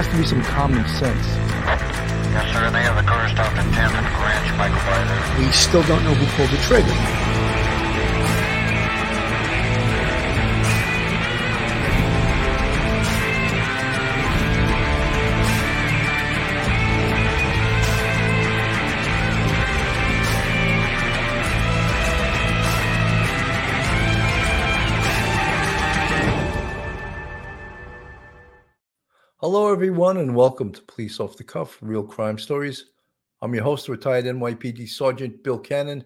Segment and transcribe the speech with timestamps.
[0.00, 1.26] has to be some common sense.
[2.32, 2.70] Yes, sir.
[2.70, 5.44] They have the car stopped at 10th and Ranch, Michael.
[5.44, 7.29] We still don't know who pulled the trigger.
[29.80, 32.90] Everyone, and welcome to Police Off the Cuff Real Crime Stories.
[33.40, 36.04] I'm your host, retired NYPD Sergeant Bill Cannon,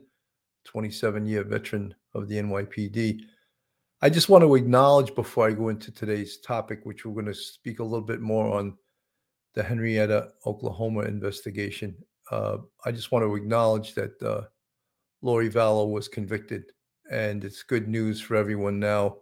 [0.65, 3.23] 27 year veteran of the NYPD.
[4.01, 7.35] I just want to acknowledge before I go into today's topic, which we're going to
[7.35, 8.79] speak a little bit more on
[9.55, 11.97] the Henryetta, Oklahoma investigation.
[12.31, 14.43] Uh, I just want to acknowledge that uh,
[15.21, 16.63] Lori Vallow was convicted,
[17.11, 19.17] and it's good news for everyone now.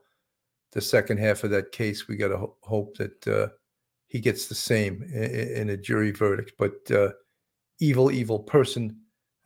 [0.72, 3.26] The second half of that case, we got to ho- hope that.
[3.26, 3.48] Uh,
[4.12, 6.52] he gets the same in, in a jury verdict.
[6.58, 7.12] But uh,
[7.80, 8.94] evil, evil person.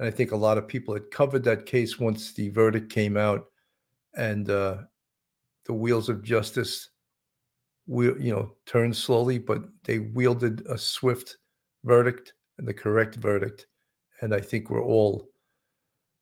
[0.01, 3.17] And I think a lot of people had covered that case once the verdict came
[3.17, 3.45] out,
[4.17, 4.79] and uh,
[5.67, 6.91] the wheels of justice,
[7.87, 11.37] you know, turned slowly, but they wielded a swift
[11.85, 13.69] verdict and the correct verdict.
[14.21, 15.29] And I think we're all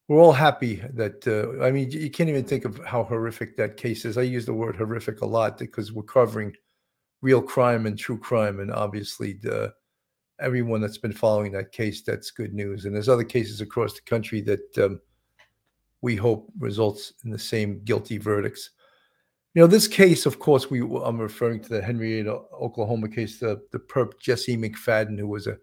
[0.06, 3.78] we're all happy that uh, I mean you can't even think of how horrific that
[3.78, 4.18] case is.
[4.18, 6.54] I use the word horrific a lot because we're covering
[7.24, 8.60] real crime and true crime.
[8.60, 9.72] And obviously, the,
[10.40, 12.84] everyone that's been following that case, that's good news.
[12.84, 15.00] And there's other cases across the country that um,
[16.02, 18.70] we hope results in the same guilty verdicts.
[19.54, 23.62] You know, this case, of course, we I'm referring to the Henryetta, Oklahoma case, the
[23.70, 25.56] the perp Jesse McFadden, who was a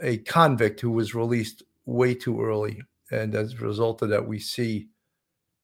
[0.00, 2.80] a convict who was released way too early,
[3.10, 4.88] and as a result of that, we see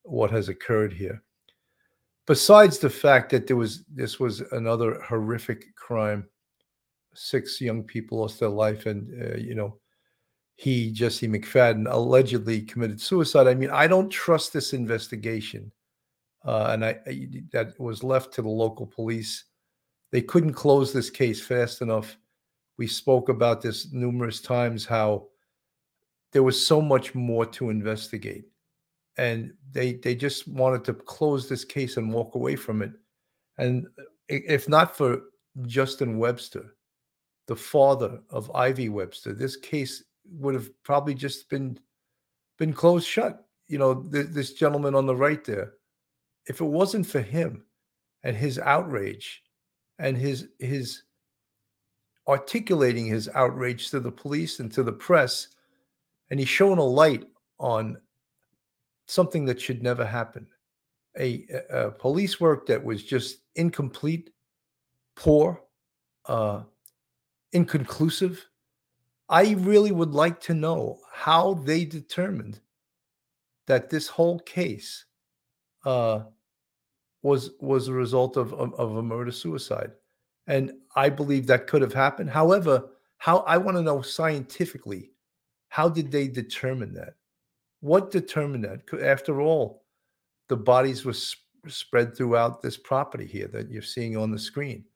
[0.03, 1.23] what has occurred here
[2.27, 6.27] besides the fact that there was this was another horrific crime
[7.15, 9.79] six young people lost their life and uh, you know
[10.57, 13.47] he jesse mcfadden allegedly committed suicide.
[13.47, 15.71] I mean i don't trust this investigation
[16.45, 19.45] uh, and I, I that was left to the local police.
[20.13, 22.17] They couldn't close this case fast enough.
[22.77, 25.29] We spoke about this numerous times how
[26.33, 28.45] there was so much more to investigate
[29.17, 32.93] and they they just wanted to close this case and walk away from it.
[33.59, 33.87] And
[34.29, 35.23] if not for
[35.63, 36.75] Justin Webster,
[37.47, 41.79] the father of Ivy Webster, this case would have probably just been
[42.59, 43.47] been closed shut.
[43.69, 45.75] You know, th- this gentleman on the right there.
[46.47, 47.65] If it wasn't for him
[48.23, 49.43] and his outrage
[49.99, 51.03] and his his
[52.27, 55.49] articulating his outrage to the police and to the press,
[56.31, 57.25] and he's showing a light
[57.59, 57.97] on
[59.07, 60.47] something that should never happen.
[61.19, 64.31] A, a, police work that was just incomplete,
[65.15, 65.63] poor,
[66.27, 66.63] uh,
[67.53, 68.45] inconclusive.
[69.29, 72.61] I really would like to know how they determined
[73.67, 75.05] that this whole case
[75.85, 76.25] uh,
[77.23, 79.93] was was a result of, of, of a murder suicide,
[80.47, 82.31] and I believe that could have happened.
[82.31, 85.13] However, how I want to know scientifically,
[85.69, 87.15] how did they determine that?
[87.85, 88.81] What determined that?
[89.03, 89.85] After all,
[90.49, 94.87] the bodies were sp- spread throughout this property here that you're seeing on the screen.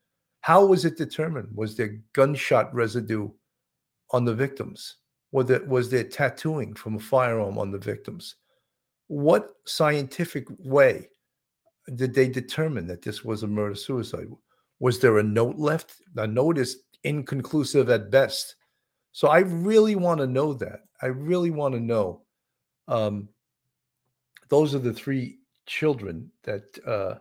[0.40, 1.54] How was it determined?
[1.54, 3.28] Was there gunshot residue
[4.12, 4.96] on the victims?
[5.32, 8.36] Was there, was there tattooing from a firearm on the victims?
[9.08, 11.10] What scientific way
[11.94, 14.28] did they determine that this was a murder suicide?
[14.80, 15.92] Was there a note left?
[16.16, 18.56] A note is inconclusive at best.
[19.12, 20.84] So I really want to know that.
[21.02, 22.22] I really want to know
[22.88, 23.28] um,
[24.48, 27.16] those are the three children that uh,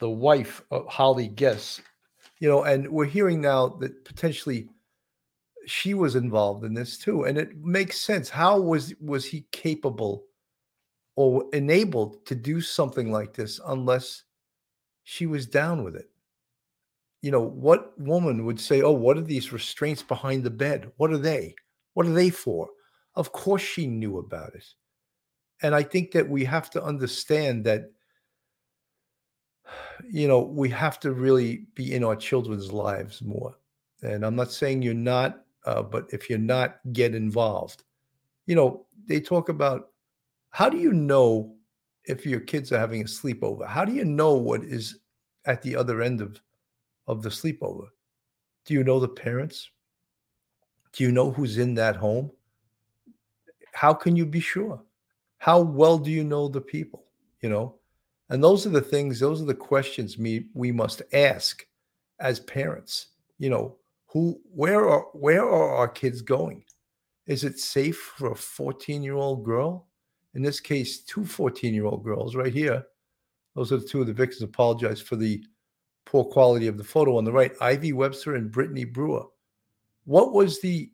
[0.00, 1.80] the wife of Holly Guess,
[2.40, 4.68] you know, and we're hearing now that potentially
[5.66, 8.28] she was involved in this too, and it makes sense.
[8.28, 10.24] How was was he capable
[11.16, 14.24] or enabled to do something like this unless
[15.04, 16.10] she was down with it?
[17.22, 20.90] You know, what woman would say, "Oh, what are these restraints behind the bed?
[20.96, 21.54] What are they?
[21.94, 22.68] What are they for?"
[23.16, 24.64] Of course, she knew about it.
[25.62, 27.90] And I think that we have to understand that,
[30.10, 33.58] you know, we have to really be in our children's lives more.
[34.02, 37.84] And I'm not saying you're not, uh, but if you're not, get involved.
[38.46, 39.90] You know, they talk about
[40.50, 41.54] how do you know
[42.04, 43.66] if your kids are having a sleepover?
[43.66, 44.98] How do you know what is
[45.46, 46.40] at the other end of,
[47.06, 47.86] of the sleepover?
[48.66, 49.70] Do you know the parents?
[50.92, 52.30] Do you know who's in that home?
[53.74, 54.82] How can you be sure?
[55.38, 57.04] How well do you know the people?
[57.42, 57.74] You know,
[58.30, 61.66] and those are the things, those are the questions me we must ask
[62.20, 63.76] as parents You know,
[64.06, 66.64] who where are where are our kids going?
[67.26, 69.88] Is it safe for a 14-year-old girl?
[70.34, 72.84] In this case, two 14-year-old girls right here.
[73.54, 74.42] Those are the two of the victims.
[74.42, 75.42] Apologize for the
[76.04, 77.52] poor quality of the photo on the right.
[77.60, 79.24] Ivy Webster and Brittany Brewer.
[80.04, 80.90] What was the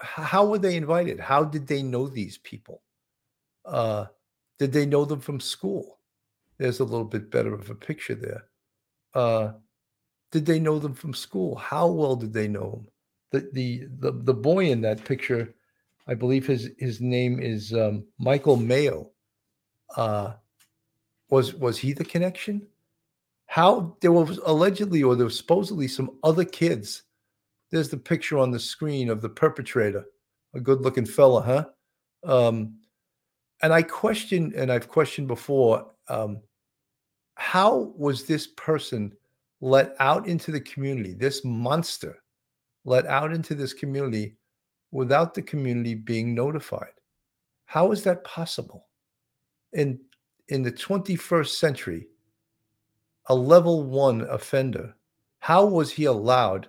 [0.00, 1.20] how were they invited?
[1.20, 2.82] How did they know these people?
[3.64, 4.06] Uh,
[4.58, 5.98] did they know them from school?
[6.58, 8.44] There's a little bit better of a picture there.
[9.14, 9.52] Uh,
[10.30, 11.56] did they know them from school?
[11.56, 12.88] How well did they know them?
[13.30, 15.54] The the the, the boy in that picture,
[16.06, 19.10] I believe his his name is um, Michael Mayo.
[19.96, 20.34] Uh,
[21.28, 22.66] was was he the connection?
[23.46, 27.02] How there was allegedly or there was supposedly some other kids.
[27.70, 30.04] There's the picture on the screen of the perpetrator,
[30.54, 31.64] a good-looking fella, huh?
[32.24, 32.76] Um,
[33.62, 36.40] and I question, and I've questioned before, um,
[37.34, 39.12] how was this person
[39.60, 42.22] let out into the community, this monster
[42.84, 44.36] let out into this community
[44.90, 46.92] without the community being notified?
[47.66, 48.86] How is that possible?
[49.72, 50.00] In
[50.48, 52.06] in the 21st century,
[53.28, 54.94] a level one offender,
[55.40, 56.68] how was he allowed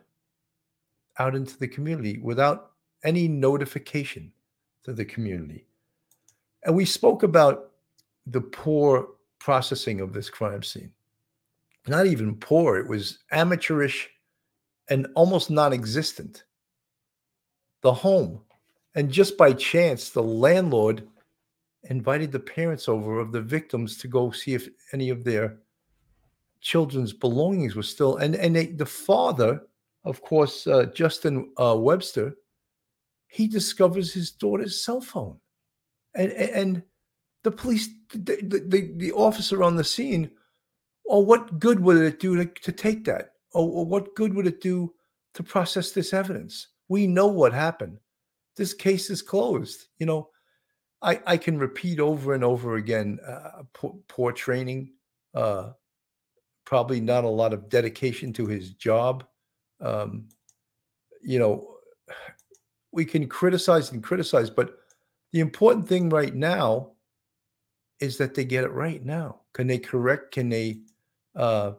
[1.19, 2.71] out into the community without
[3.03, 4.31] any notification
[4.83, 5.65] to the community?
[6.63, 7.71] And we spoke about
[8.25, 9.09] the poor
[9.39, 10.91] processing of this crime scene.
[11.87, 14.09] Not even poor, it was amateurish
[14.89, 16.43] and almost non existent.
[17.81, 18.41] The home.
[18.95, 21.07] And just by chance, the landlord
[21.83, 25.57] invited the parents over of the victims to go see if any of their
[26.59, 29.61] children's belongings were still and and they, the father
[30.07, 32.35] of course uh, justin uh, webster
[33.27, 35.37] he discovers his daughter's cell phone.
[36.15, 36.83] And and
[37.43, 40.31] the police the, the, the officer on the scene
[41.09, 43.31] oh, what good would it do to, to take that?
[43.53, 44.93] Or, oh, or what good would it do
[45.35, 46.67] to process this evidence?
[46.89, 47.99] We know what happened.
[48.57, 49.87] This case is closed.
[49.99, 50.29] You know
[51.01, 54.91] i i can repeat over and over again uh, poor, poor, training
[55.35, 55.71] uh,
[56.65, 59.23] probably not a lot of dedication to his job
[59.81, 60.27] um,
[61.21, 61.75] you know
[62.91, 64.77] we can criticize and criticize but
[65.33, 66.91] the important thing right now
[67.99, 69.41] is that they get it right now.
[69.53, 70.31] Can they correct?
[70.33, 70.79] Can they
[71.35, 71.73] uh,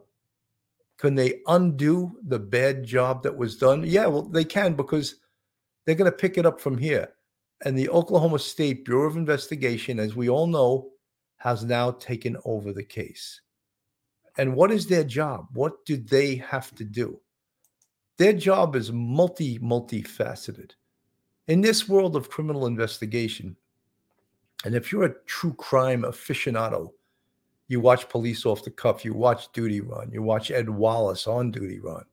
[0.97, 3.83] can they undo the bad job that was done?
[3.85, 5.15] Yeah, well, they can because
[5.85, 7.09] they're going to pick it up from here.
[7.65, 10.89] And the Oklahoma State Bureau of Investigation, as we all know,
[11.37, 13.41] has now taken over the case.
[14.37, 15.47] And what is their job?
[15.53, 17.19] What do they have to do?
[18.19, 20.71] Their job is multi, multifaceted
[21.47, 23.55] in this world of criminal investigation,
[24.65, 26.91] and if you're a true crime aficionado,
[27.69, 31.49] you watch Police Off the Cuff, you watch Duty Run, you watch Ed Wallace on
[31.49, 32.03] Duty Run,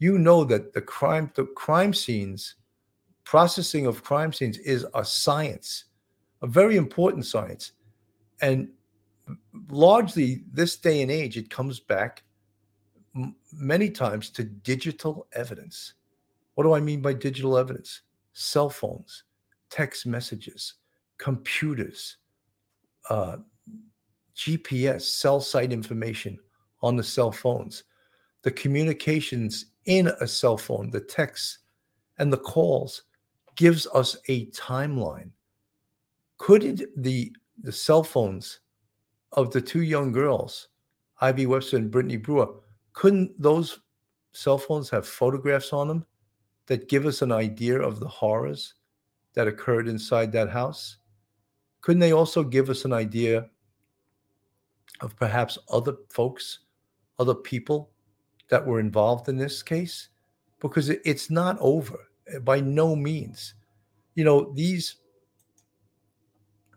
[0.00, 2.56] you know that the crime, the crime scenes,
[3.22, 5.84] processing of crime scenes is a science,
[6.42, 7.70] a very important science.
[8.40, 8.68] And
[9.68, 12.24] largely this day and age, it comes back
[13.52, 15.94] many times to digital evidence.
[16.54, 18.02] What do I mean by digital evidence?
[18.32, 19.24] cell phones,
[19.70, 20.74] text messages,
[21.18, 22.16] computers,
[23.08, 23.36] uh,
[24.36, 26.38] GPS, cell site information
[26.82, 27.84] on the cell phones,
[28.42, 31.58] the communications in a cell phone, the texts
[32.18, 33.02] and the calls
[33.56, 35.30] gives us a timeline.
[36.38, 38.60] Could the the cell phones
[39.32, 40.68] of the two young girls,
[41.20, 42.48] Ivy Webster and Brittany Brewer,
[43.00, 43.80] couldn't those
[44.32, 46.04] cell phones have photographs on them
[46.66, 48.74] that give us an idea of the horrors
[49.32, 50.98] that occurred inside that house?
[51.80, 53.48] Couldn't they also give us an idea
[55.00, 56.58] of perhaps other folks,
[57.18, 57.88] other people
[58.50, 60.10] that were involved in this case?
[60.60, 63.54] Because it's not over eh, by no means.
[64.14, 64.96] You know, these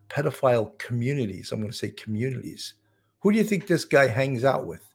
[0.08, 2.75] pedophile communities, I'm going to say communities,
[3.20, 4.92] who do you think this guy hangs out with?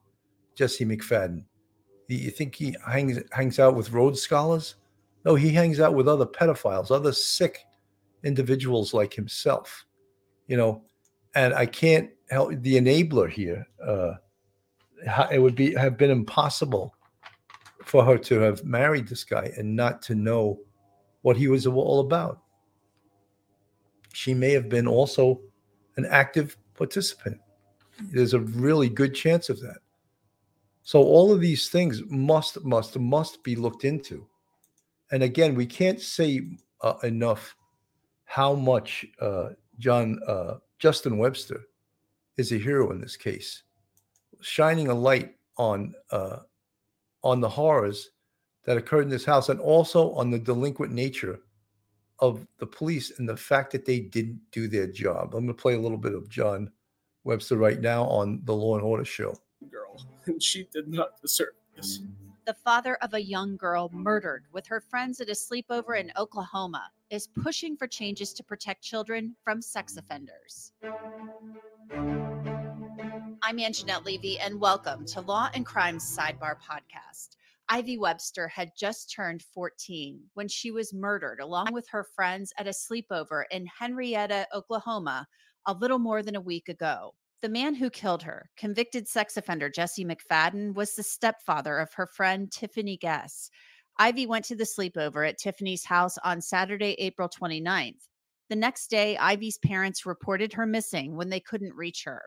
[0.59, 1.45] Jesse McFadden.
[2.09, 4.75] You think he hangs hangs out with Rhodes Scholars?
[5.25, 7.65] No, he hangs out with other pedophiles, other sick
[8.25, 9.87] individuals like himself,
[10.49, 10.83] you know.
[11.37, 13.69] And I can't help the enabler here.
[13.87, 14.15] Uh,
[15.31, 16.93] it would be have been impossible
[17.85, 20.59] for her to have married this guy and not to know
[21.23, 22.41] what he was all about.
[24.13, 25.41] She may have been also
[25.97, 27.39] an active participant.
[28.01, 29.79] There's a really good chance of that.
[30.89, 34.27] So all of these things must must must be looked into
[35.11, 36.49] and again, we can't say
[36.81, 37.55] uh, enough
[38.25, 41.61] how much uh, John uh, Justin Webster
[42.39, 43.63] is a hero in this case,
[44.41, 46.39] shining a light on uh,
[47.23, 48.11] on the horrors
[48.65, 51.41] that occurred in this house and also on the delinquent nature
[52.21, 55.35] of the police and the fact that they didn't do their job.
[55.35, 56.71] I'm going to play a little bit of John
[57.25, 59.35] Webster right now on the Law and Order show.
[60.29, 62.01] And she did not deserve this.
[62.45, 66.91] The father of a young girl murdered with her friends at a sleepover in Oklahoma
[67.09, 70.73] is pushing for changes to protect children from sex offenders.
[73.43, 77.37] I'm Angenette Levy, and welcome to Law and Crimes Sidebar Podcast.
[77.71, 82.67] Ivy Webster had just turned 14 when she was murdered along with her friends at
[82.67, 85.27] a sleepover in Henryetta, Oklahoma,
[85.65, 87.15] a little more than a week ago.
[87.41, 92.09] The man who killed her, convicted sex offender Jesse McFadden, was the stepfather of her
[92.09, 93.51] friend Tiffany Guess.
[93.97, 98.09] Ivy went to the sleepover at Tiffany's house on Saturday, April 29th.
[98.49, 102.23] The next day, Ivy's parents reported her missing when they couldn't reach her.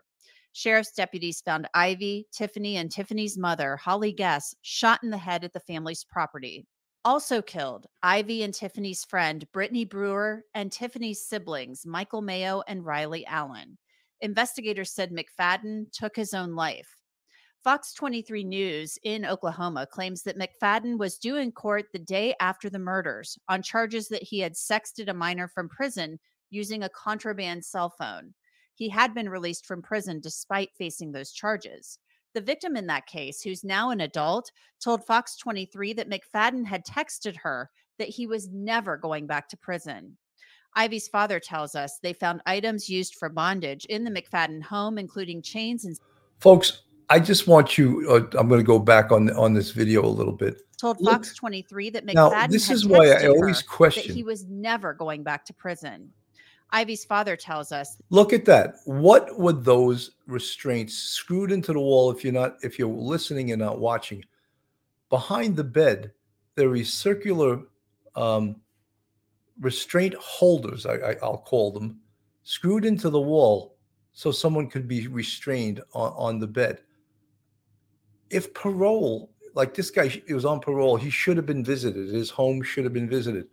[0.54, 5.52] Sheriff's deputies found Ivy, Tiffany, and Tiffany's mother, Holly Guess, shot in the head at
[5.52, 6.66] the family's property.
[7.04, 13.24] Also killed, Ivy and Tiffany's friend, Brittany Brewer, and Tiffany's siblings, Michael Mayo and Rylee
[13.26, 13.76] Allen.
[14.22, 16.96] Investigators said McFadden took his own life.
[17.64, 22.70] Fox 23 News in Oklahoma claims that McFadden was due in court the day after
[22.70, 26.18] the murders on charges that he had sexted a minor from prison
[26.50, 28.32] using a contraband cell phone.
[28.74, 31.98] He had been released from prison despite facing those charges.
[32.34, 34.50] The victim in that case, who's now an adult,
[34.82, 39.56] told Fox 23 that McFadden had texted her that he was never going back to
[39.56, 40.16] prison.
[40.74, 45.42] Ivy's father tells us they found items used for bondage in the McFadden home, including
[45.42, 45.98] chains and.
[46.38, 48.06] Folks, I just want you.
[48.08, 50.62] Uh, I'm going to go back on on this video a little bit.
[50.80, 54.24] Told Fox Look, 23 that McFadden now, this is why I always question that he
[54.24, 56.10] was never going back to prison.
[56.72, 57.98] Ivy's father tells us.
[58.08, 58.76] Look at that.
[58.86, 63.60] What would those restraints screwed into the wall if you're not if you're listening and
[63.60, 64.24] not watching?
[65.10, 66.12] Behind the bed,
[66.54, 67.60] there is circular
[68.16, 68.56] um,
[69.62, 72.00] restraint holders, I, will call them,
[72.42, 73.76] screwed into the wall
[74.12, 76.80] so someone could be restrained on, on the bed.
[78.28, 82.08] If parole, like this guy, he was on parole, he should have been visited.
[82.08, 83.46] His home should have been visited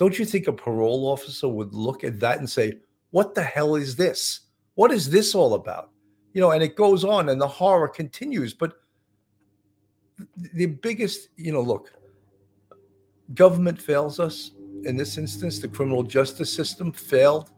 [0.00, 2.78] don't you think a parole officer would look at that and say,
[3.10, 4.40] What the hell is this?
[4.74, 5.90] What is this all about?
[6.32, 8.54] You know, and it goes on and the horror continues.
[8.54, 8.80] But
[10.54, 11.92] the biggest, you know, look,
[13.34, 14.52] government fails us
[14.84, 15.58] in this instance.
[15.58, 17.50] The criminal justice system failed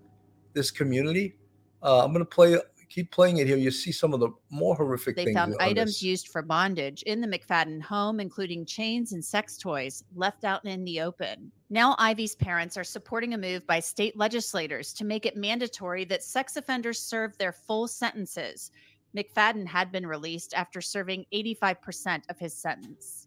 [0.53, 1.37] this community.
[1.83, 2.59] Uh, I'm going to play
[2.93, 5.35] keep playing it here, you see some of the more horrific they things.
[5.35, 6.03] They found items this.
[6.03, 10.85] used for bondage in the McFadden home, including chains and sex toys left out in
[10.85, 11.51] the open.
[11.71, 16.23] Now, Ivy's parents are supporting a move by state legislators to make it mandatory that
[16.23, 18.71] sex offenders serve their full sentences.
[19.17, 23.27] McFadden had been released after serving 85% of his sentence.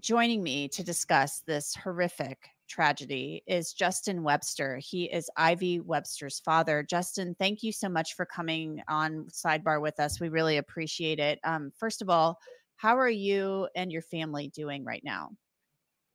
[0.00, 2.38] Joining me to discuss this horrific
[2.70, 4.78] tragedy is Justin Webster.
[4.82, 6.82] He is Ivy Webster's father.
[6.88, 10.18] Justin, thank you so much for coming on Sidebar with us.
[10.18, 11.38] We really appreciate it.
[11.44, 12.38] Um, first of all,
[12.76, 15.32] how are you and your family doing right now?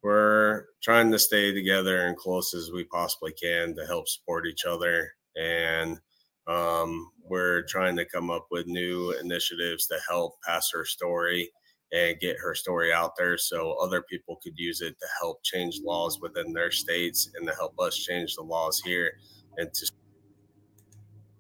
[0.02, 4.66] We're trying to stay together and close as we possibly can to help support each
[4.66, 5.12] other.
[5.36, 6.00] And
[6.48, 11.52] um, we're trying to come up with new initiatives to help pass our story
[11.92, 15.80] and get her story out there so other people could use it to help change
[15.84, 19.12] laws within their states and to help us change the laws here
[19.58, 19.90] and to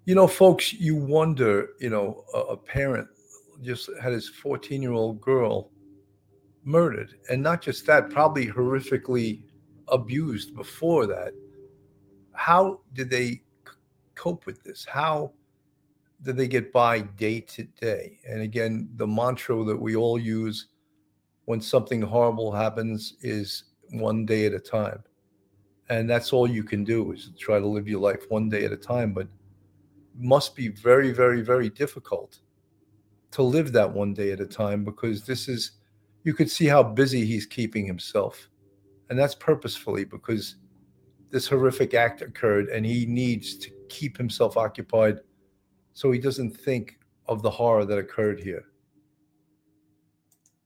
[0.05, 3.07] you know folks you wonder you know a, a parent
[3.61, 5.71] just had his 14 year old girl
[6.63, 9.43] murdered and not just that probably horrifically
[9.87, 11.33] abused before that.
[12.33, 13.41] How did they
[14.15, 14.85] cope with this?
[14.85, 15.31] How
[16.25, 18.20] that they get by day to day.
[18.27, 20.67] And again, the mantra that we all use
[21.46, 25.03] when something horrible happens is one day at a time.
[25.89, 28.72] And that's all you can do is try to live your life one day at
[28.72, 29.13] a time.
[29.13, 29.27] But
[30.17, 32.39] must be very, very, very difficult
[33.32, 35.74] to live that one day at a time because this is,
[36.24, 38.50] you could see how busy he's keeping himself.
[39.12, 40.55] And that's purposefully because
[41.29, 45.20] this horrific act occurred and he needs to keep himself occupied
[45.95, 48.65] so he doesn't think of the horror that occurred here.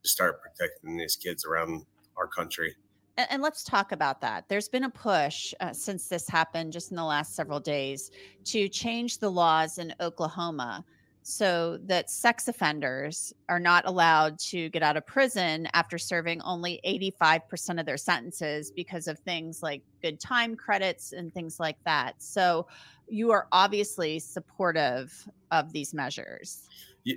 [0.04, 1.86] To start protecting these kids around
[2.18, 2.76] our country.
[3.16, 4.50] And, and let's talk about that.
[4.50, 8.12] There's been a push uh, since this happened just in the last several days
[8.46, 10.84] to change the laws in Oklahoma
[11.30, 16.80] so that sex offenders are not allowed to get out of prison after serving only
[17.22, 22.16] 85% of their sentences because of things like good time credits and things like that.
[22.18, 22.68] So
[23.08, 26.68] you are obviously supportive of these measures.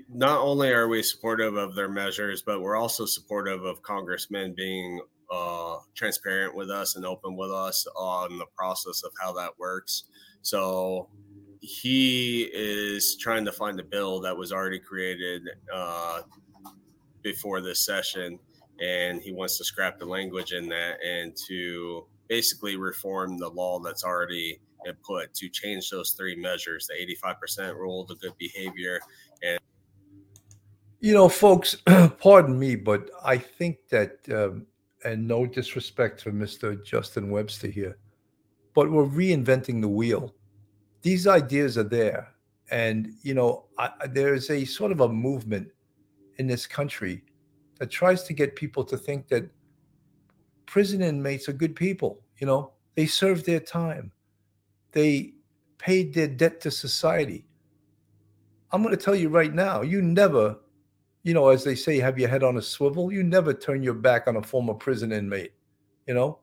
[0.09, 5.00] not only are we supportive of their measures, but we're also supportive of congressmen being
[5.31, 10.04] uh, transparent with us and open with us on the process of how that works.
[10.42, 11.09] So
[11.62, 16.23] he is trying to find a bill that was already created uh,
[17.23, 18.37] before this session,
[18.81, 23.78] and he wants to scrap the language in that and to basically reform the law
[23.78, 24.59] that's already
[25.04, 28.99] put to change those three measures: the 85% rule, the good behavior,
[29.45, 29.61] and
[30.99, 31.76] You know, folks,
[32.19, 34.66] pardon me, but I think that, um,
[35.04, 36.85] and no disrespect to Mr.
[36.85, 37.99] Justin Webster here,
[38.75, 40.35] but we're reinventing the wheel.
[41.03, 42.29] These ideas are there.
[42.71, 45.69] And, you know, I, I- there's a sort of a movement
[46.39, 47.23] in this country
[47.79, 49.51] that tries to get people to think that
[50.67, 52.21] prison inmates are good people.
[52.39, 54.13] You know, they served their time,
[54.93, 55.35] they
[55.79, 57.45] paid their debt to society.
[58.71, 60.57] I'm going to tell you right now, you never
[61.23, 63.13] you know, as they say, have your head on a swivel.
[63.13, 65.53] You never turn your back on a former prison inmate,
[66.07, 66.41] you know,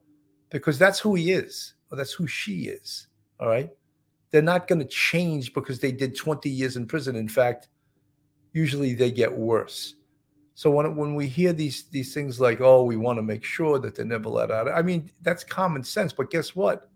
[0.49, 3.07] because that's who he is, or that's who she is.
[3.39, 3.69] All right.
[4.31, 7.15] They're not going to change because they did 20 years in prison.
[7.15, 7.69] In fact,
[8.53, 9.95] usually they get worse.
[10.59, 13.79] So when when we hear these these things like, oh, we want to make sure
[13.79, 16.11] that they're never let out, I mean, that's common sense.
[16.11, 16.89] But guess what?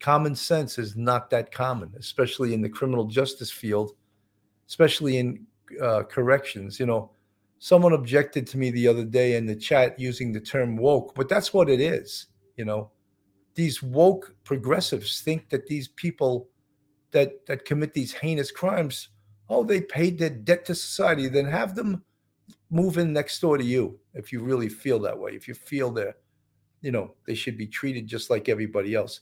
[0.00, 3.92] Common sense is not that common, especially in the criminal justice field,
[4.68, 5.46] especially in
[5.80, 6.78] uh, corrections.
[6.78, 7.12] You know,
[7.58, 11.30] someone objected to me the other day in the chat using the term woke, but
[11.30, 12.26] that's what it is.
[12.56, 12.90] You know,
[13.54, 16.48] these woke progressives think that these people
[17.10, 19.08] that that commit these heinous crimes,
[19.48, 21.28] oh, they paid their debt to society.
[21.28, 22.04] Then have them
[22.70, 25.32] move in next door to you if you really feel that way.
[25.32, 26.16] If you feel they're,
[26.80, 29.20] you know, they should be treated just like everybody else.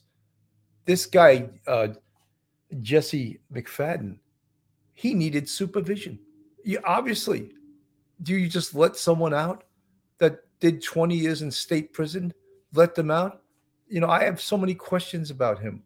[0.85, 1.89] This guy, uh,
[2.81, 4.17] Jesse McFadden,
[4.93, 6.19] he needed supervision
[6.63, 7.51] you obviously
[8.23, 9.63] do you just let someone out
[10.19, 12.33] that did 20 years in state prison
[12.73, 13.40] let them out
[13.91, 15.83] you know i have so many questions about him.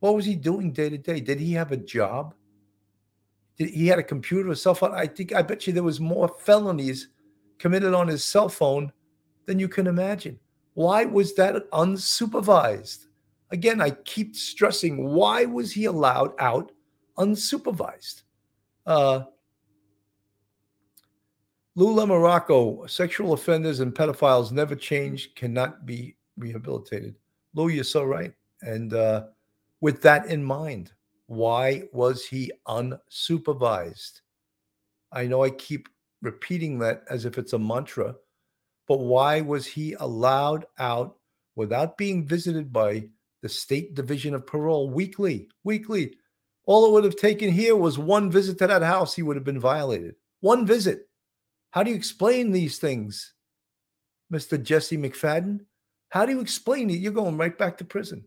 [0.00, 1.18] What was he doing day to day?
[1.20, 2.34] Did he have a job?
[3.56, 4.94] Did he had a computer a cell phone?
[4.94, 7.08] I think i bet you there was more felonies
[7.58, 8.92] committed on his cell phone
[9.46, 10.38] than you can imagine.
[10.74, 13.06] Why was that unsupervised?
[13.50, 16.70] Again i keep stressing why was he allowed out
[17.16, 18.22] unsupervised?
[18.86, 19.22] Uh
[21.74, 27.14] Lula Morocco, sexual offenders and pedophiles never change, cannot be rehabilitated.
[27.58, 28.32] Lou, you're so right.
[28.62, 29.26] And uh,
[29.80, 30.92] with that in mind,
[31.26, 34.20] why was he unsupervised?
[35.12, 35.88] I know I keep
[36.22, 38.14] repeating that as if it's a mantra,
[38.86, 41.16] but why was he allowed out
[41.56, 43.08] without being visited by
[43.42, 45.48] the State Division of Parole weekly?
[45.64, 46.14] Weekly.
[46.64, 49.44] All it would have taken here was one visit to that house, he would have
[49.44, 50.14] been violated.
[50.40, 51.08] One visit.
[51.70, 53.34] How do you explain these things,
[54.32, 54.62] Mr.
[54.62, 55.60] Jesse McFadden?
[56.10, 56.98] How do you explain it?
[56.98, 58.24] You're going right back to prison.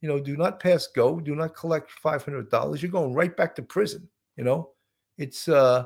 [0.00, 2.82] You know, do not pass go, do not collect $500.
[2.82, 4.08] You're going right back to prison.
[4.36, 4.70] You know,
[5.18, 5.84] it's uh,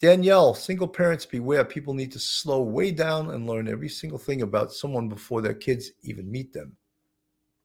[0.00, 1.64] Danielle, single parents beware.
[1.64, 5.54] People need to slow way down and learn every single thing about someone before their
[5.54, 6.76] kids even meet them.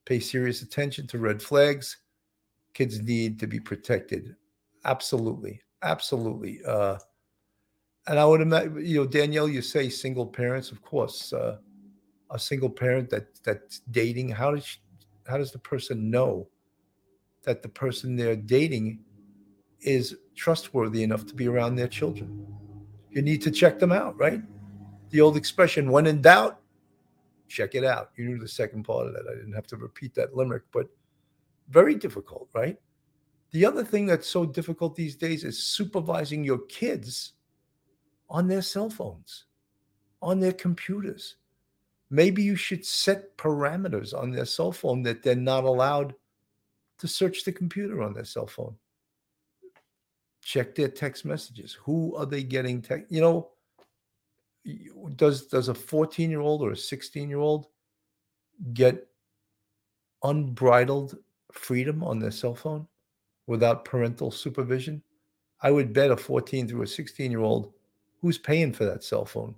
[0.06, 1.98] Pay serious attention to red flags.
[2.74, 4.36] Kids need to be protected.
[4.86, 5.62] Absolutely.
[5.82, 6.60] Absolutely.
[6.64, 6.98] Uh,
[8.08, 11.34] and I would imagine, you know, Danielle, you say single parents, of course.
[11.34, 11.58] Uh,
[12.32, 14.80] a single parent that that's dating, how does she,
[15.28, 16.48] how does the person know
[17.44, 19.00] that the person they're dating
[19.82, 22.46] is trustworthy enough to be around their children?
[23.12, 24.42] You need to check them out, right?
[25.10, 26.60] The old expression, when in doubt,
[27.48, 28.12] check it out.
[28.18, 29.26] You knew the second part of that.
[29.30, 30.88] I didn't have to repeat that limerick, but
[31.70, 32.78] very difficult, right?
[33.52, 37.34] The other thing that's so difficult these days is supervising your kids
[38.30, 39.46] on their cell phones,
[40.22, 41.36] on their computers.
[42.10, 46.16] Maybe you should set parameters on their cell phone that they're not allowed
[47.00, 48.76] to search the computer on their cell phone.
[50.42, 51.74] Check their text messages.
[51.74, 53.12] Who are they getting text?
[53.12, 53.50] You know,
[55.16, 57.68] does does a 14 year old or a 16 year old
[58.74, 59.08] get
[60.24, 61.18] unbridled
[61.52, 62.88] freedom on their cell phone
[63.48, 65.02] without parental supervision?
[65.62, 67.74] I would bet a 14 through a 16 year old
[68.22, 69.56] who's paying for that cell phone?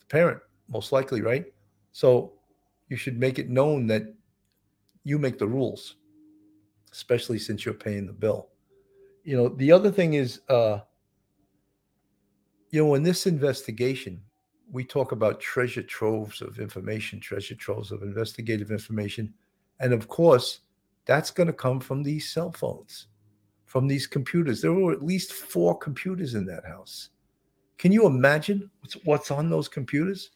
[0.00, 1.46] The parent, most likely, right?
[1.92, 2.32] So
[2.88, 4.02] you should make it known that
[5.04, 5.96] you make the rules,
[6.92, 8.48] especially since you're paying the bill.
[9.24, 10.80] You know, the other thing is, uh,
[12.70, 14.20] you know, in this investigation,
[14.70, 19.32] we talk about treasure troves of information, treasure troves of investigative information.
[19.80, 20.60] And of course,
[21.04, 23.06] that's going to come from these cell phones.
[23.66, 24.62] from these computers.
[24.62, 27.10] There were at least four computers in that house.
[27.78, 28.70] Can you imagine
[29.04, 30.30] what's, on those computers?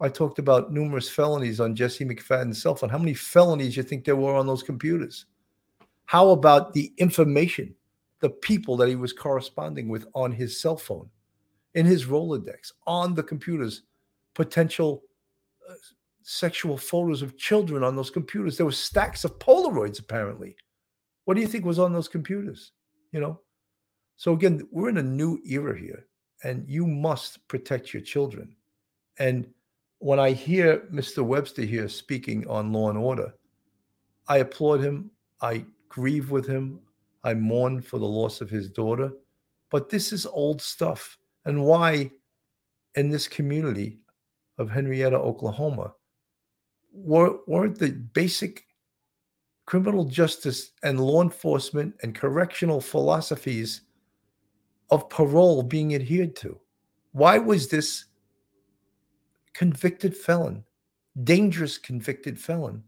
[0.00, 2.90] I talked about numerous felonies on Jesse McFadden's cell phone.
[2.90, 5.26] How many felonies do you think there were on those computers?
[6.06, 7.74] How about the information,
[8.20, 11.08] the people that he was corresponding with on his cell phone,
[11.74, 13.82] in his Rolodex, on the computers,
[14.34, 15.02] potential
[15.68, 15.74] uh,
[16.22, 18.56] sexual photos of children on those computers?
[18.56, 20.56] There were stacks of Polaroids, apparently.
[21.26, 22.72] What do you think was on those computers?
[23.12, 23.40] You know?
[24.16, 26.06] So again, we're in a new era here,
[26.42, 28.54] and you must protect your children.
[29.18, 29.46] And
[29.98, 31.24] when I hear Mr.
[31.24, 33.34] Webster here speaking on law and order,
[34.28, 35.10] I applaud him.
[35.42, 36.80] I grieve with him.
[37.24, 39.12] I mourn for the loss of his daughter.
[39.70, 41.18] But this is old stuff.
[41.44, 42.10] And why,
[42.94, 43.98] in this community
[44.58, 45.94] of Henryetta, Oklahoma,
[46.92, 48.66] were, weren't the basic
[49.66, 53.82] criminal justice and law enforcement and correctional philosophies
[54.90, 56.58] of parole being adhered to?
[57.12, 58.06] Why was this
[59.52, 60.64] convicted felon,
[61.24, 62.82] dangerous convicted felon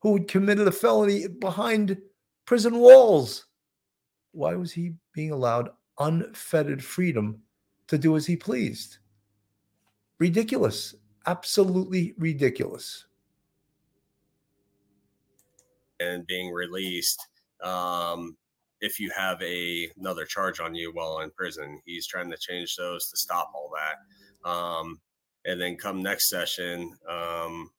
[0.00, 1.96] who had committed a felony behind
[2.44, 3.46] prison walls.
[4.32, 7.40] Why was he being allowed unfettered freedom
[7.88, 8.98] to do as he pleased?
[10.18, 10.94] Ridiculous.
[11.26, 13.06] Absolutely ridiculous.
[16.00, 17.28] And being released
[17.62, 18.36] um,
[18.82, 21.80] if you have a, another charge on you while in prison.
[21.86, 24.48] He's trying to change those to stop all that.
[24.48, 25.00] Um,
[25.46, 27.70] and then come next session, um,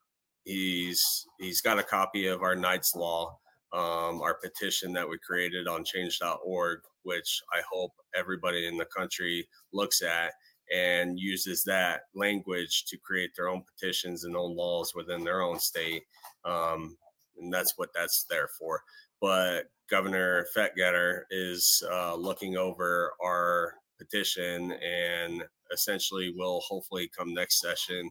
[0.45, 1.03] he's
[1.39, 3.37] he's got a copy of our Knights Law,
[3.73, 9.47] um, our petition that we created on Change.org, which I hope everybody in the country
[9.73, 10.31] looks at
[10.73, 15.59] and uses that language to create their own petitions and own laws within their own
[15.59, 16.03] state.
[16.45, 16.97] Um,
[17.37, 18.81] and that's what that's there for.
[19.19, 27.61] But Governor Fetgatter is uh, looking over our petition and essentially will hopefully come next
[27.61, 28.09] session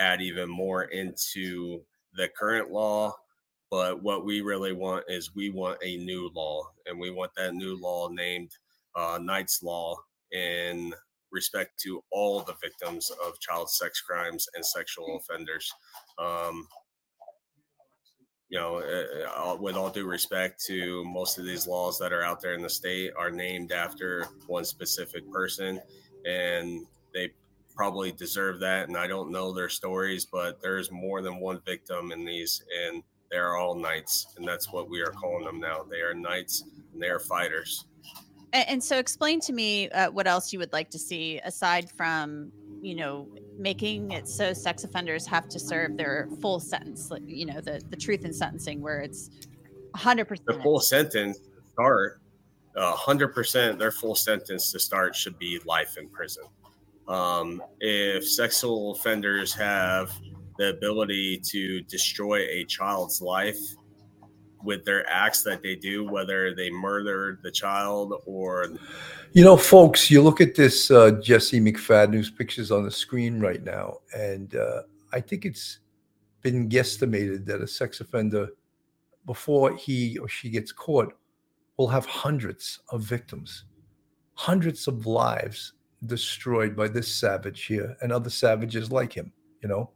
[0.00, 1.80] add even more into
[2.16, 3.14] the current law.
[3.70, 7.54] But what we really want is we want a new law and we want that
[7.54, 8.50] new law named
[8.96, 9.94] uh, knight's law
[10.32, 10.92] in
[11.30, 15.72] respect to all the victims of child sex crimes and sexual offenders.
[16.18, 16.66] Um,
[18.54, 22.22] you know, uh, uh with all due respect to most of these laws that are
[22.22, 25.80] out there in the state are named after one specific person
[26.24, 27.30] and they
[27.74, 28.86] probably deserve that.
[28.86, 33.02] And I don't know their stories, but there's more than one victim in these, and
[33.28, 35.84] they're all knights, and that's what we are calling them now.
[35.90, 37.86] They are knights, and they are fighters.
[38.52, 41.90] And, and so, explain to me uh, what else you would like to see aside
[41.90, 42.52] from
[42.84, 47.60] you know making it so sex offenders have to serve their full sentence you know
[47.60, 49.30] the the truth in sentencing where it's
[49.96, 51.38] 100% the full sentence
[51.72, 52.20] start
[52.76, 56.44] uh, 100% their full sentence to start should be life in prison.
[57.06, 60.10] Um, if sexual offenders have
[60.58, 63.58] the ability to destroy a child's life
[64.62, 68.68] with their acts that they do, whether they murdered the child or.
[69.34, 73.40] You know, folks, you look at this uh, Jesse McFadden, whose picture's on the screen
[73.40, 75.80] right now, and uh, I think it's
[76.40, 78.50] been guesstimated that a sex offender,
[79.26, 81.14] before he or she gets caught,
[81.76, 83.64] will have hundreds of victims,
[84.34, 85.72] hundreds of lives
[86.06, 89.32] destroyed by this savage here and other savages like him.
[89.64, 89.90] You know,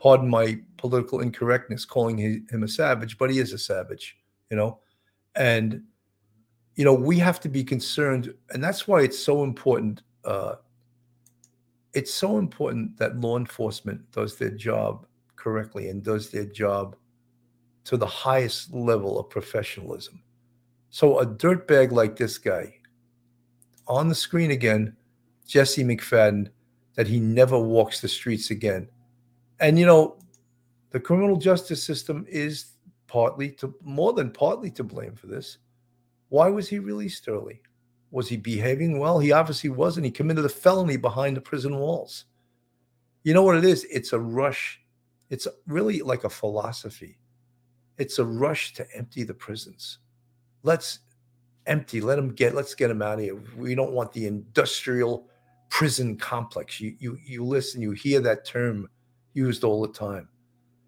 [0.00, 4.16] pardon my political incorrectness calling him a savage, but he is a savage,
[4.48, 4.78] you know,
[5.34, 5.82] and
[6.80, 10.02] you know we have to be concerned, and that's why it's so important.
[10.24, 10.54] Uh,
[11.92, 16.96] it's so important that law enforcement does their job correctly and does their job
[17.84, 20.22] to the highest level of professionalism
[20.90, 22.74] so a dirtbag like this guy
[23.86, 24.96] on the screen again,
[25.46, 26.48] Jesse McFadden,
[26.94, 28.88] that he never walks the streets again.
[29.60, 30.18] And you know,
[30.90, 32.72] the criminal justice system is
[33.06, 35.58] partly to more than partly to blame for this.
[36.30, 37.62] Why was he released early?
[38.10, 39.18] Was he behaving well?
[39.18, 40.06] He obviously wasn't.
[40.06, 42.24] He committed a felony behind the prison walls.
[43.22, 43.84] You know what it is?
[43.90, 44.80] It's a rush.
[45.28, 47.18] It's really like a philosophy.
[47.98, 49.98] It's a rush to empty the prisons
[50.62, 51.00] let's
[51.66, 55.28] empty let them get let's get them out of here we don't want the industrial
[55.68, 58.88] prison complex you you you listen you hear that term
[59.34, 60.28] used all the time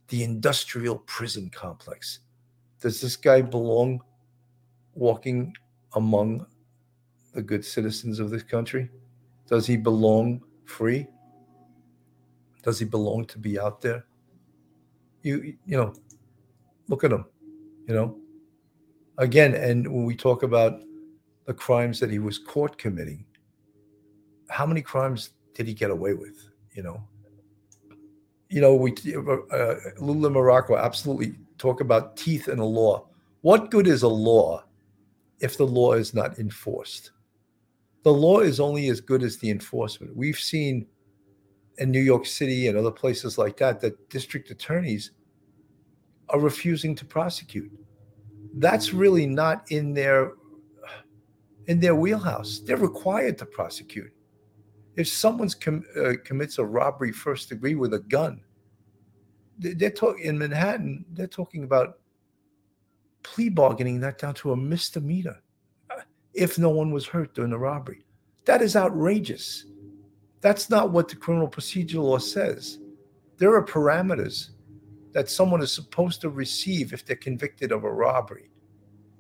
[0.09, 2.21] the industrial prison complex
[2.81, 4.01] does this guy belong
[4.95, 5.55] walking
[5.95, 6.47] among
[7.35, 8.91] the good citizens of this country
[9.47, 11.07] does he belong free
[12.63, 14.05] does he belong to be out there
[15.23, 15.93] you you know
[16.89, 17.25] look at him
[17.87, 18.17] you know
[19.19, 20.83] again, and when we talk about
[21.47, 23.25] the crimes that he was caught committing,
[24.49, 26.49] how many crimes did he get away with?
[26.73, 27.03] You know,
[28.49, 28.95] you know, we
[29.53, 33.09] uh, Lula Morocco absolutely talk about teeth in a law.
[33.43, 34.65] What good is a law
[35.43, 37.11] if the law is not enforced?
[38.05, 40.17] The law is only as good as the enforcement.
[40.17, 40.87] We've seen
[41.79, 45.13] in New York City and other places like that that district attorneys
[46.29, 47.71] are refusing to prosecute.
[48.55, 50.33] That's really not in their
[51.67, 52.61] in their wheelhouse.
[52.65, 54.13] They're required to prosecute.
[54.97, 58.43] If someone com- uh, commits a robbery first degree with a gun,
[59.59, 61.05] they're talking in Manhattan.
[61.13, 62.01] They're talking about
[63.23, 65.43] plea bargaining that down to a misdemeanor
[66.35, 68.05] if no one was hurt during the robbery.
[68.47, 69.67] That is outrageous.
[70.41, 72.79] That's not what the criminal procedure law says.
[73.37, 74.51] There are parameters
[75.13, 78.51] that someone is supposed to receive if they're convicted of a robbery.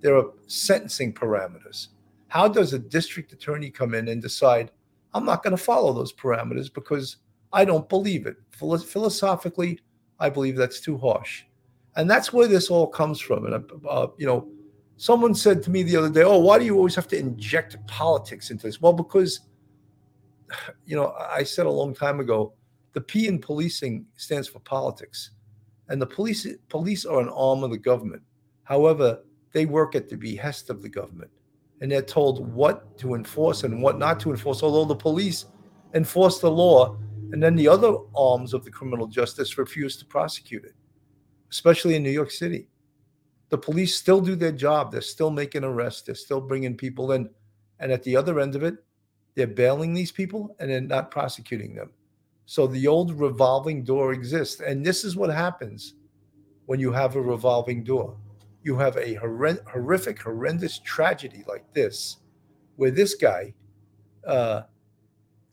[0.01, 1.88] There are sentencing parameters.
[2.29, 4.71] How does a district attorney come in and decide,
[5.12, 7.19] I'm not going to follow those parameters because
[7.53, 8.37] I don't believe it?
[8.51, 9.81] Philosophically,
[10.19, 11.45] I believe that's too harsh.
[11.96, 13.46] And that's where this all comes from.
[13.46, 14.48] And, uh, you know,
[14.96, 17.76] someone said to me the other day, Oh, why do you always have to inject
[17.87, 18.81] politics into this?
[18.81, 19.40] Well, because
[20.87, 22.55] you know, I said a long time ago,
[22.92, 25.31] the P in policing stands for politics,
[25.88, 28.22] and the police police are an arm of the government.
[28.64, 31.31] However, they work at the behest of the government,
[31.81, 34.62] and they're told what to enforce and what not to enforce.
[34.62, 35.46] Although the police
[35.94, 36.96] enforce the law,
[37.33, 40.74] and then the other arms of the criminal justice refuse to prosecute it,
[41.53, 42.67] especially in New York City.
[43.51, 44.91] The police still do their job.
[44.91, 46.03] They're still making arrests.
[46.03, 47.29] They're still bringing people in,
[47.79, 48.77] and at the other end of it,
[49.35, 51.91] they're bailing these people and then not prosecuting them.
[52.47, 54.61] So the old revolving door exists.
[54.61, 55.95] And this is what happens
[56.67, 58.17] when you have a revolving door.
[58.62, 62.19] You have a horrific, horrendous tragedy like this,
[62.77, 63.55] where this guy
[64.27, 64.62] uh,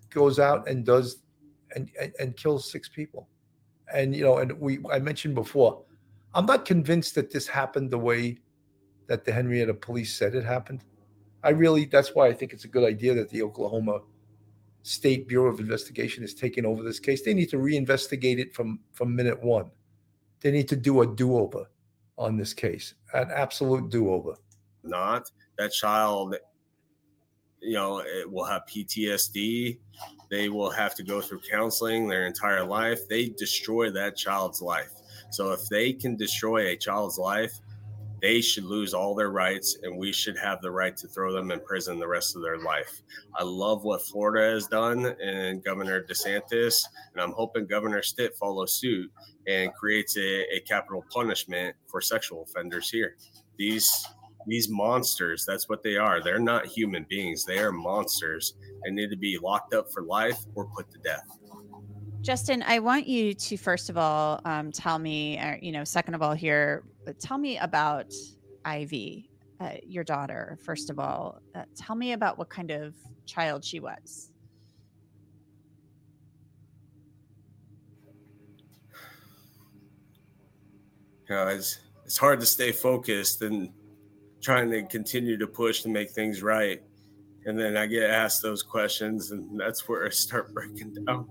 [0.10, 1.22] goes out and does
[1.76, 3.28] and, and, and kills six people.
[3.94, 5.84] And you know, and we I mentioned before,
[6.34, 8.38] I'm not convinced that this happened the way
[9.08, 10.84] that the Henryetta police said it happened.
[11.44, 14.02] I really that's why I think it's a good idea that the Oklahoma
[14.84, 17.24] State Bureau of Investigation is taking over this case.
[17.24, 19.72] They need to reinvestigate it from from minute one.
[20.42, 21.70] They need to do a do-over
[22.18, 24.36] on this case, an absolute do-over.
[24.84, 26.36] Not that child,
[27.62, 29.80] you know, it will have PTSD.
[30.30, 33.08] They will have to go through counseling their entire life.
[33.10, 34.92] They destroy that child's life.
[35.30, 37.54] So if they can destroy a child's life,
[38.22, 41.52] they should lose all their rights and we should have the right to throw them
[41.52, 43.02] in prison the rest of their life.
[43.36, 48.76] I love what Florida has done and Governor DeSantis, and I'm hoping Governor Stitt follows
[48.76, 49.12] suit
[49.48, 53.16] and creates a, a capital punishment for sexual offenders here.
[53.58, 53.90] These
[54.48, 56.24] these monsters, that's what they are.
[56.24, 57.46] They're not human beings.
[57.46, 61.39] They are monsters and need to be locked up for life or put to death.
[62.30, 66.14] Justin, I want you to first of all um, tell me, or, you know, second
[66.14, 66.84] of all, here,
[67.20, 68.14] tell me about
[68.64, 70.60] Ivy, uh, your daughter.
[70.64, 72.94] First of all, uh, tell me about what kind of
[73.26, 74.30] child she was.
[81.28, 83.72] You know, it's it's hard to stay focused and
[84.40, 86.80] trying to continue to push to make things right,
[87.46, 91.28] and then I get asked those questions, and that's where I start breaking down.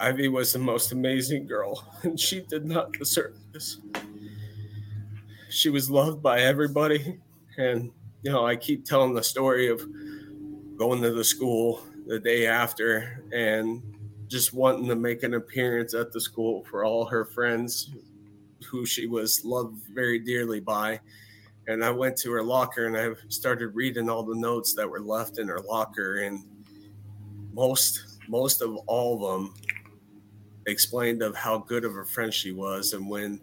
[0.00, 3.80] Ivy was the most amazing girl, and she did not deserve this.
[5.50, 7.20] She was loved by everybody,
[7.58, 9.82] and you know, I keep telling the story of
[10.76, 13.82] going to the school the day after and
[14.26, 17.90] just wanting to make an appearance at the school for all her friends
[18.70, 21.00] who she was loved very dearly by.
[21.66, 25.00] And I went to her locker and I started reading all the notes that were
[25.00, 26.44] left in her locker and
[27.52, 29.54] most most of all of them
[30.70, 33.40] explained of how good of a friend she was and when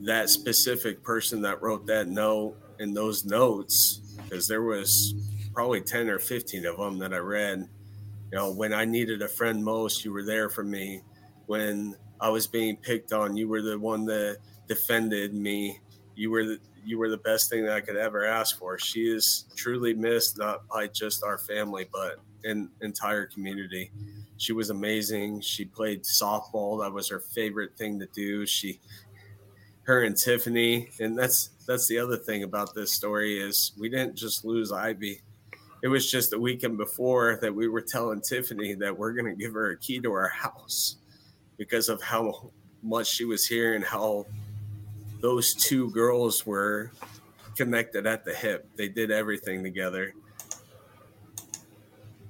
[0.00, 5.14] that specific person that wrote that note in those notes because there was
[5.52, 7.68] probably 10 or 15 of them that i read
[8.30, 11.00] you know when i needed a friend most you were there for me.
[11.46, 15.80] When i was being picked on you were the one that defended me.
[16.16, 18.78] You were the, you were the best thing that i could ever ask for.
[18.78, 23.90] She is truly missed not by just our family but an entire community
[24.44, 25.40] she was amazing.
[25.40, 26.82] She played softball.
[26.82, 28.44] That was her favorite thing to do.
[28.44, 28.78] She
[29.84, 34.16] her and Tiffany, and that's that's the other thing about this story is we didn't
[34.16, 35.22] just lose Ivy.
[35.82, 39.34] It was just a weekend before that we were telling Tiffany that we're going to
[39.34, 40.96] give her a key to our house
[41.56, 42.50] because of how
[42.82, 44.26] much she was here and how
[45.22, 46.90] those two girls were
[47.56, 48.68] connected at the hip.
[48.76, 50.12] They did everything together.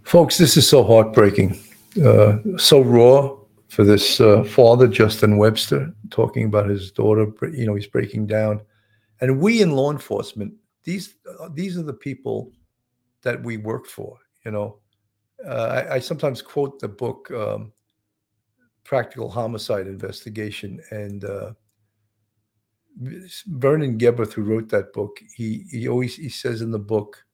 [0.05, 1.59] Folks, this is so heartbreaking,
[1.95, 3.37] so raw
[3.69, 7.27] for this uh, father, Justin Webster, talking about his daughter.
[7.53, 8.61] You know, he's breaking down,
[9.21, 10.55] and we in law enforcement,
[10.85, 12.53] these uh, these are the people
[13.23, 14.19] that we work for.
[14.45, 14.79] You know,
[15.47, 17.73] uh, I, I, sometimes quote the book um,
[18.85, 21.53] "Practical Homicide Investigation," and uh,
[23.47, 27.25] Vernon Geberth, who wrote that book, he he always he says in the book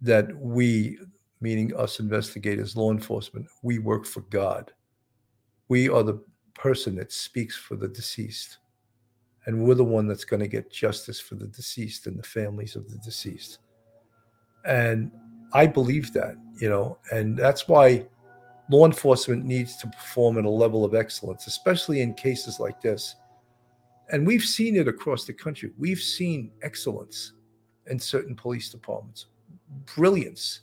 [0.00, 0.98] that we,
[1.40, 4.72] meaning us investigators, law enforcement, we work for God.
[5.68, 6.22] We are the
[6.54, 8.58] person that speaks for the deceased.
[9.46, 12.76] And we're the one that's going to get justice for the deceased and the families
[12.76, 13.58] of the deceased.
[14.66, 15.10] And
[15.52, 18.06] I believe that, you know, and that's why
[18.70, 23.14] law enforcement needs to perform at a level of excellence, especially in cases like this.
[24.10, 25.70] And we've seen it across the country.
[25.78, 27.32] We've seen excellence
[27.86, 29.26] in certain police departments,
[29.94, 30.60] brilliance,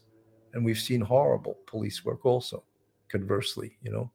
[0.55, 2.63] and we've seen horrible police work also.
[3.09, 4.09] Conversely, you know,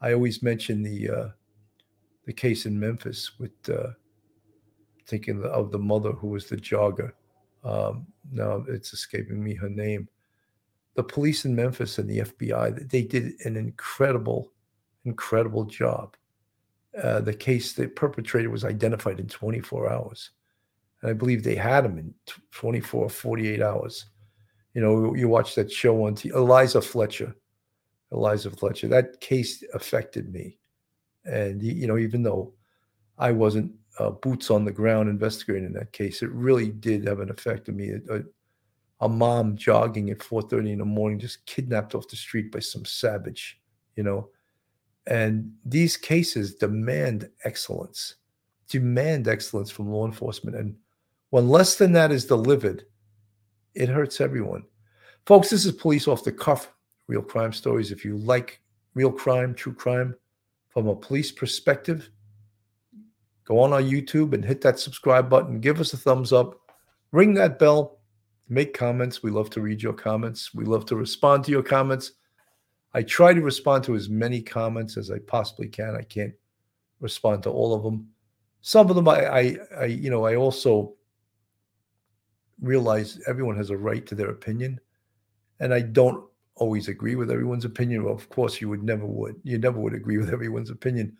[0.00, 1.28] I always mention the uh,
[2.24, 3.90] the case in Memphis with uh,
[5.06, 7.12] thinking of the mother who was the jogger.
[7.64, 10.08] Um, now it's escaping me her name.
[10.94, 14.52] The police in Memphis and the FBI they did an incredible,
[15.04, 16.16] incredible job.
[17.00, 20.30] Uh, the case, the perpetrator was identified in 24 hours.
[21.00, 22.14] And I believe they had him in
[22.52, 24.06] 24, 48 hours.
[24.74, 27.34] You know, you watch that show on TV, Eliza Fletcher.
[28.10, 28.88] Eliza Fletcher.
[28.88, 30.58] That case affected me.
[31.24, 32.52] And, you know, even though
[33.18, 37.30] I wasn't uh, boots on the ground investigating that case, it really did have an
[37.30, 37.92] effect on me.
[38.10, 38.22] A,
[39.00, 42.84] a mom jogging at 4.30 in the morning, just kidnapped off the street by some
[42.84, 43.60] savage,
[43.96, 44.28] you know,
[45.06, 48.16] and these cases demand excellence,
[48.68, 50.56] demand excellence from law enforcement.
[50.56, 50.76] And
[51.30, 52.84] when less than that is delivered,
[53.74, 54.64] it hurts everyone.
[55.26, 56.72] Folks, this is Police Off the Cuff,
[57.06, 57.92] real crime stories.
[57.92, 58.60] If you like
[58.94, 60.14] real crime, true crime
[60.68, 62.10] from a police perspective,
[63.44, 65.60] go on our YouTube and hit that subscribe button.
[65.60, 66.58] Give us a thumbs up.
[67.12, 68.00] Ring that bell.
[68.48, 69.22] Make comments.
[69.22, 70.52] We love to read your comments.
[70.54, 72.12] We love to respond to your comments.
[72.94, 75.96] I try to respond to as many comments as I possibly can.
[75.96, 76.34] I can't
[77.00, 78.08] respond to all of them.
[78.60, 80.94] Some of them, I, I, I you know, I also
[82.62, 84.80] realize everyone has a right to their opinion,
[85.60, 88.04] and I don't always agree with everyone's opinion.
[88.04, 89.36] Well, of course, you would never would.
[89.42, 91.16] You never would agree with everyone's opinion.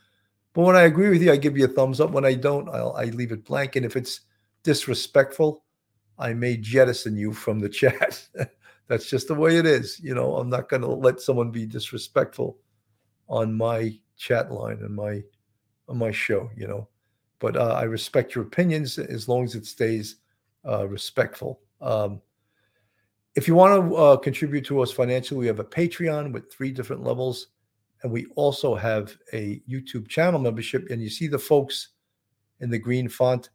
[0.54, 2.10] But when I agree with you, I give you a thumbs up.
[2.10, 3.76] When I don't, I'll, I leave it blank.
[3.76, 4.20] And if it's
[4.62, 5.64] disrespectful,
[6.18, 8.28] I may jettison you from the chat.
[8.88, 9.98] That's just the way it is.
[10.00, 12.58] You know, I'm not going to let someone be disrespectful
[13.28, 15.22] on my chat line and my
[15.88, 16.50] on my show.
[16.54, 16.88] You know,
[17.38, 20.16] but uh, I respect your opinions as long as it stays
[20.66, 21.60] uh, respectful.
[21.80, 22.20] Um,
[23.34, 26.70] if you want to uh, contribute to us financially, we have a Patreon with three
[26.70, 27.48] different levels,
[28.02, 30.88] and we also have a YouTube channel membership.
[30.90, 31.88] And you see the folks
[32.60, 33.50] in the green font;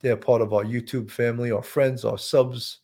[0.00, 2.80] they're part of our YouTube family, our friends, our subs.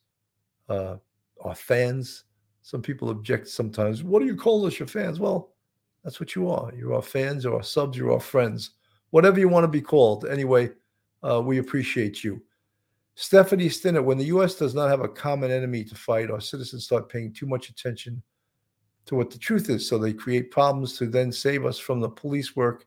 [0.69, 0.97] Uh,
[1.43, 2.25] our fans.
[2.63, 4.03] Some people object sometimes.
[4.03, 5.21] What do you call us your fans?
[5.21, 5.53] Well,
[6.03, 6.73] that's what you are.
[6.77, 8.73] You're our fans, you're our subs, you're our friends.
[9.11, 10.27] Whatever you want to be called.
[10.27, 10.71] Anyway,
[11.23, 12.43] uh, we appreciate you.
[13.19, 14.57] Stephanie Stinner, when the U.S.
[14.57, 18.23] does not have a common enemy to fight, our citizens start paying too much attention
[19.07, 19.89] to what the truth is.
[19.89, 22.87] So they create problems to then save us from the police work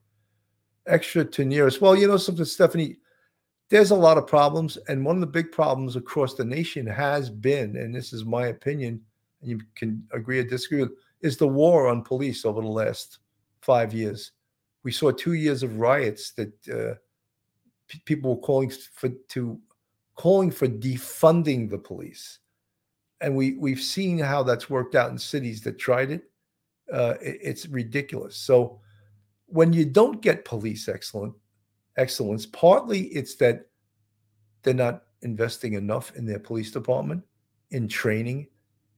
[0.85, 1.81] extra to near us.
[1.81, 2.97] Well, you know something, Stephanie,
[3.69, 4.77] there's a lot of problems.
[4.87, 8.47] And one of the big problems across the nation has been, and this is my
[8.47, 9.01] opinion,
[9.41, 10.91] and you can agree or disagree with,
[11.21, 13.17] is the war on police over the last
[13.61, 14.33] five years.
[14.83, 16.95] We saw two years of riots that uh,
[17.87, 19.59] p- people were calling for to
[20.19, 22.39] calling for defunding the police,
[23.21, 26.23] and we we've seen how that's worked out in cities that tried it.
[26.91, 28.35] Uh, it it's ridiculous.
[28.35, 28.81] So
[29.45, 31.33] when you don't get police excellent
[31.99, 32.45] excellence.
[32.45, 33.67] Partly it's that
[34.63, 37.23] they're not investing enough in their police department,
[37.71, 38.47] in training,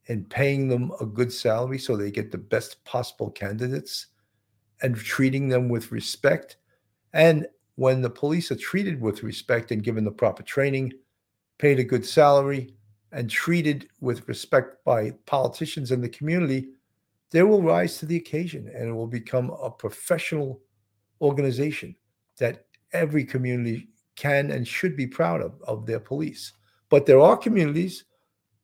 [0.07, 4.07] and paying them a good salary so they get the best possible candidates
[4.81, 6.57] and treating them with respect.
[7.13, 10.93] And when the police are treated with respect and given the proper training,
[11.61, 12.73] paid a good salary,
[13.11, 16.69] and treated with respect by politicians and the community,
[17.29, 20.61] they will rise to the occasion and it will become a professional
[21.21, 21.95] organization
[22.37, 26.53] that every community can and should be proud of of their police.
[26.89, 28.05] But there are communities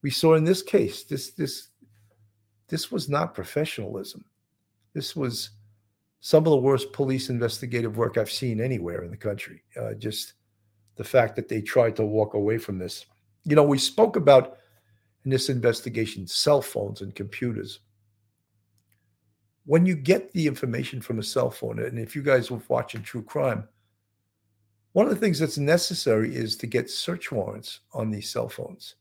[0.01, 1.03] we saw in this case.
[1.03, 1.69] This this
[2.67, 4.25] this was not professionalism.
[4.93, 5.51] This was
[6.19, 9.63] some of the worst police investigative work I've seen anywhere in the country.
[9.79, 10.33] Uh, just
[10.97, 13.05] the fact that they tried to walk away from this.
[13.43, 14.57] You know, we spoke about
[15.23, 17.79] in this investigation cell phones and computers.
[19.65, 23.03] When you get the information from a cell phone, and if you guys were watching
[23.03, 23.67] True Crime,
[24.93, 28.95] one of the things that's necessary is to get search warrants on these cell phones.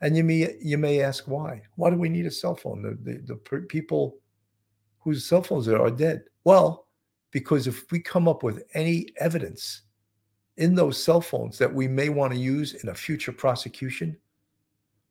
[0.00, 1.62] And you may you may ask why?
[1.74, 2.82] Why do we need a cell phone?
[2.82, 4.18] The, the, the per- people
[5.00, 6.24] whose cell phones are, are dead.
[6.44, 6.86] Well,
[7.30, 9.82] because if we come up with any evidence
[10.58, 14.16] in those cell phones that we may want to use in a future prosecution,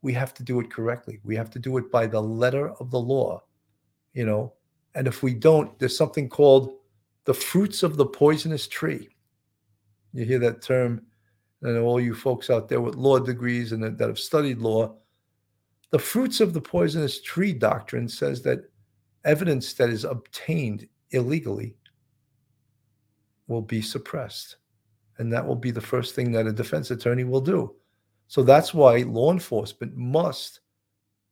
[0.02, 1.20] we have to do it correctly.
[1.24, 3.44] We have to do it by the letter of the law,
[4.14, 4.54] you know.
[4.94, 6.74] And if we don't, there's something called
[7.24, 9.10] the fruits of the poisonous tree.
[10.14, 11.02] You hear that term,
[11.62, 14.96] and all you folks out there with law degrees and that, have studied law,
[15.92, 18.70] the fruits of the poisonous tree doctrine says that
[19.24, 21.76] evidence that is obtained illegally
[23.48, 24.58] will be suppressed.
[25.18, 27.76] And that will be the first thing that a defense attorney will do.
[28.28, 30.60] So that's why law enforcement must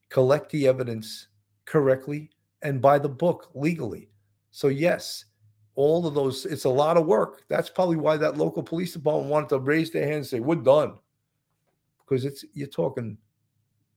[0.09, 1.27] collect the evidence
[1.65, 2.31] correctly
[2.61, 4.09] and by the book legally.
[4.51, 5.25] So, yes,
[5.75, 7.43] all of those, it's a lot of work.
[7.49, 10.55] That's probably why that local police department wanted to raise their hand and say, We're
[10.55, 10.97] done.
[11.99, 13.17] Because it's, you're talking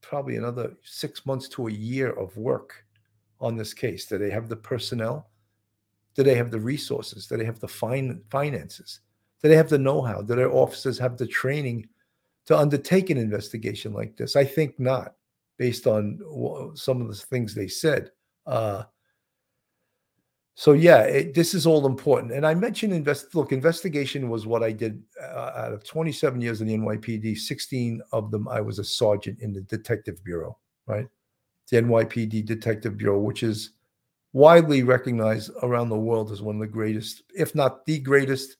[0.01, 2.85] probably another six months to a year of work
[3.39, 4.05] on this case.
[4.05, 5.29] Do they have the personnel?
[6.15, 7.27] Do they have the resources?
[7.27, 8.99] Do they have the fin- finances?
[9.41, 10.21] Do they have the know how?
[10.21, 11.87] Do their officers have the training
[12.45, 14.35] to undertake an investigation like this?
[14.35, 15.15] I think not,
[15.57, 16.19] based on
[16.75, 18.11] some of the things they said.
[18.45, 18.83] Uh,
[20.55, 22.33] so yeah, it, this is all important.
[22.33, 23.33] And I mentioned invest.
[23.33, 27.37] Look, investigation was what I did uh, out of 27 years in the NYPD.
[27.37, 30.57] 16 of them, I was a sergeant in the detective bureau.
[30.85, 31.07] Right,
[31.69, 33.71] the NYPD Detective Bureau, which is
[34.33, 38.57] widely recognized around the world as one of the greatest, if not the greatest,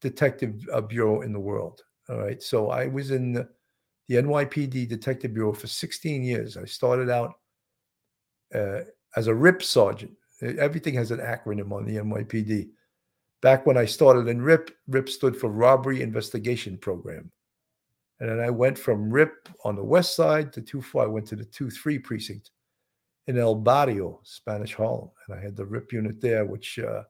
[0.00, 1.82] detective uh, bureau in the world.
[2.08, 3.48] All right, so I was in the,
[4.08, 6.56] the NYPD Detective Bureau for 16 years.
[6.56, 7.34] I started out
[8.54, 8.80] uh,
[9.16, 10.12] as a RIP sergeant.
[10.40, 12.68] Everything has an acronym on the NYPD.
[13.42, 17.30] Back when I started in RIP, RIP stood for Robbery Investigation Program.
[18.20, 21.04] And then I went from RIP on the west side to 2 4.
[21.04, 22.50] I went to the 2 3 precinct
[23.26, 25.10] in El Barrio, Spanish Harlem.
[25.26, 27.02] And I had the RIP unit there, which uh,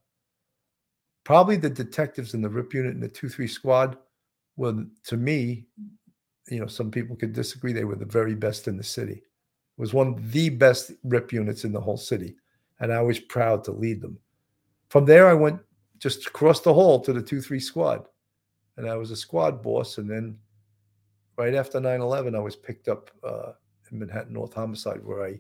[1.29, 3.99] probably the detectives in the RIP unit and the 2 3 squad
[4.57, 5.67] were, to me,
[6.49, 7.75] you know, some people could disagree.
[7.75, 9.13] They were the very best in the city.
[9.13, 9.23] It
[9.77, 12.35] was one of the best RIP units in the whole city.
[12.81, 14.19] And I was proud to lead them.
[14.89, 15.61] From there, I went
[15.99, 18.09] just across the hall to the 2 3 squad.
[18.79, 19.99] And I was a squad boss.
[19.99, 20.39] And then
[21.37, 23.53] right after 9 11, I was picked up uh,
[23.93, 25.39] in Manhattan North Homicide, where I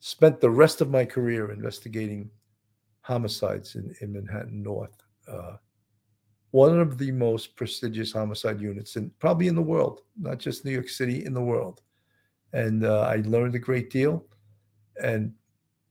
[0.00, 2.30] spent the rest of my career investigating
[3.02, 4.96] homicides in, in Manhattan North.
[5.28, 5.56] Uh,
[6.52, 10.70] one of the most prestigious homicide units, and probably in the world, not just New
[10.70, 11.80] York City, in the world.
[12.52, 14.26] And uh, I learned a great deal.
[15.02, 15.32] And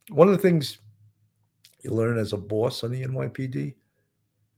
[0.10, 0.78] one of the things
[1.84, 3.74] you learn as a boss on the NYPD,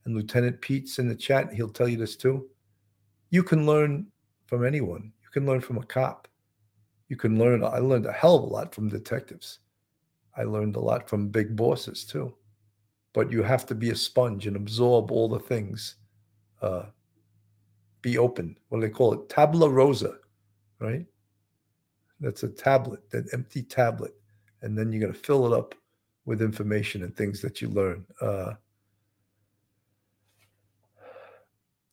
[0.04, 2.48] and Lieutenant Pete's in the chat, he'll tell you this too.
[3.30, 4.06] You can learn
[4.46, 5.12] from anyone.
[5.22, 6.28] You can learn from a cop.
[7.08, 7.64] You can learn.
[7.64, 9.60] I learned a hell of a lot from detectives.
[10.36, 12.34] I learned a lot from big bosses too.
[13.14, 15.96] But you have to be a sponge and absorb all the things.
[16.60, 16.84] Uh,
[18.02, 18.58] be open.
[18.68, 19.28] What do they call it?
[19.30, 20.18] Tabula rosa,
[20.80, 21.06] right?
[22.20, 24.14] That's a tablet, that empty tablet.
[24.60, 25.74] And then you're going to fill it up
[26.26, 28.04] with information and things that you learn.
[28.20, 28.54] Uh,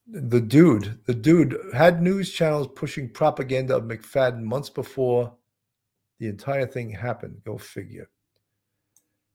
[0.08, 5.34] the dude, the dude had news channels pushing propaganda of McFadden months before
[6.20, 7.42] the entire thing happened.
[7.46, 8.10] Go figure.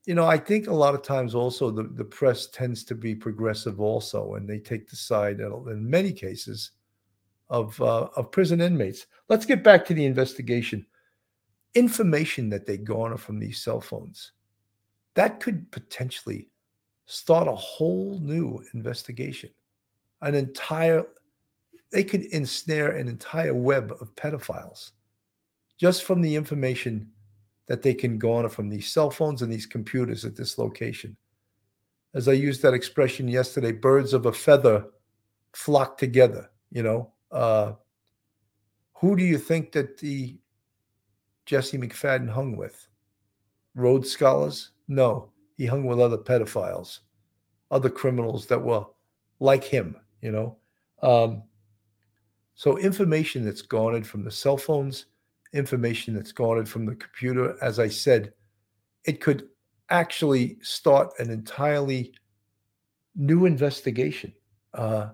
[0.07, 3.15] You know, I think a lot of times also the, the press tends to be
[3.15, 6.71] progressive also, and they take the side in many cases
[7.51, 9.07] of uh, of prison inmates.
[9.29, 10.87] Let's get back to the investigation.
[11.75, 14.33] Information that they garner from these cell phones
[15.17, 16.49] that could potentially
[17.07, 19.51] start a whole new investigation
[20.23, 21.05] an entire
[21.91, 24.93] they could ensnare an entire web of pedophiles
[25.79, 27.11] just from the information
[27.67, 31.17] that they can garner from these cell phones and these computers at this location.
[32.15, 34.87] As I used that expression yesterday, birds of a feather
[35.53, 36.51] flock together.
[36.71, 37.73] You know, uh,
[38.95, 40.39] who do you think that the
[41.45, 42.89] Jesse McFadden hung with?
[43.75, 44.71] Rhodes Scholars?
[44.89, 47.01] No, he hung with other pedophiles,
[47.71, 48.85] other criminals that were
[49.41, 50.57] like him you know
[51.03, 51.43] um,
[52.55, 55.07] so information that's garnered from the cell phones
[55.57, 58.33] information that's garnered from the computer as i said
[59.05, 59.49] it could
[59.91, 62.13] actually start an entirely
[63.15, 64.33] new investigation
[64.75, 65.09] uh,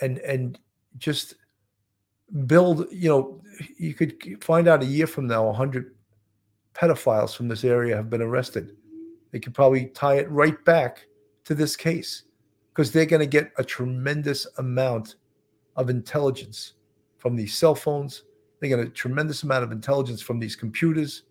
[0.00, 0.58] and and
[0.98, 1.34] just
[2.46, 3.42] build you know
[3.76, 5.94] you could find out a year from now 100
[6.74, 8.76] pedophiles from this area have been arrested.
[9.32, 11.06] They could probably tie it right back
[11.44, 12.24] to this case
[12.72, 15.16] because they're going to get a tremendous amount
[15.76, 16.74] of intelligence
[17.18, 18.22] from these cell phones
[18.60, 21.24] they get a tremendous amount of intelligence from these computers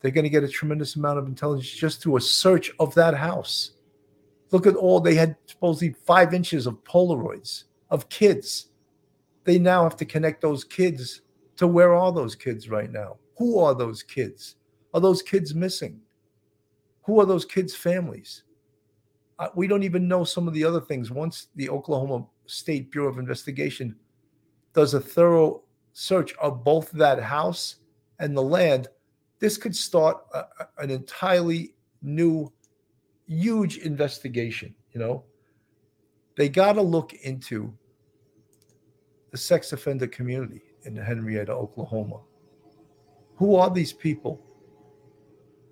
[0.00, 3.14] they're going to get a tremendous amount of intelligence just through a search of that
[3.14, 3.72] house
[4.50, 8.68] look at all they had supposedly five inches of polaroids of kids
[9.44, 11.20] they now have to connect those kids
[11.56, 13.16] to where are those kids right now?
[13.38, 14.56] Who are those kids?
[14.92, 16.00] Are those kids missing?
[17.04, 18.44] Who are those kids' families?
[19.38, 21.10] Uh, we don't even know some of the other things.
[21.10, 23.96] Once the Oklahoma State Bureau of Investigation
[24.72, 25.62] does a thorough
[25.94, 27.76] search of both that house
[28.18, 28.88] and the land,
[29.38, 30.44] this could start a,
[30.78, 32.52] an entirely new,
[33.26, 34.74] huge investigation.
[34.92, 35.24] You know,
[36.36, 37.72] they got to look into
[39.30, 42.20] the sex offender community in Henryetta, Oklahoma.
[43.36, 44.40] Who are these people?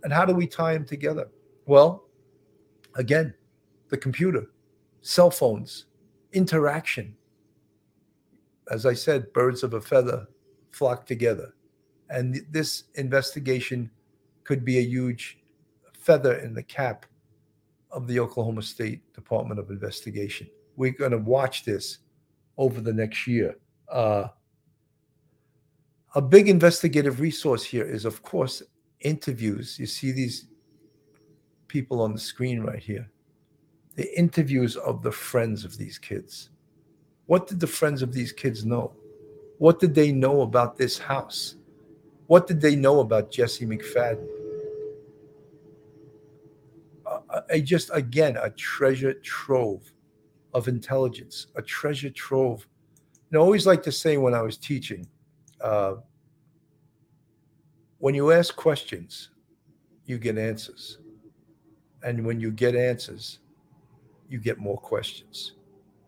[0.03, 1.29] And how do we tie them together?
[1.67, 2.09] Well,
[2.97, 3.35] again,
[3.89, 4.51] the computer,
[5.01, 5.87] cell phones,
[6.33, 7.15] interaction.
[8.73, 10.27] As I said, birds of a feather
[10.71, 11.53] flock together.
[12.09, 13.91] And this investigation
[14.45, 15.39] could be a huge
[15.93, 17.05] feather in the cap
[17.91, 20.49] of the Oklahoma State Department of Investigation.
[20.77, 21.99] We're going to watch this
[22.57, 23.57] over the next year.
[23.91, 24.29] Uh,
[26.15, 28.63] a big investigative resource here is, of course,
[29.01, 29.79] interviews.
[29.79, 30.47] You see these
[31.69, 33.11] people on the screen right here.
[33.97, 36.49] The interviews of the friends of these kids.
[37.33, 38.93] What did the friends of these kids know?
[39.57, 41.55] What did they know about this house?
[42.27, 44.29] What did they know about Jesse McFadden?
[47.51, 49.95] I just, again, a treasure trove
[50.53, 52.67] of intelligence, a treasure trove.
[53.31, 55.09] And I always like to say when I was teaching,
[55.63, 55.95] uh,
[57.97, 59.31] when you ask questions,
[60.05, 60.99] you get answers.
[62.03, 63.39] And when you get answers,
[64.29, 65.55] you get more questions.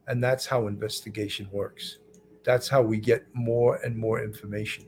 [0.06, 1.98] And that's how investigation works.
[2.44, 4.84] That's how we get more and more information.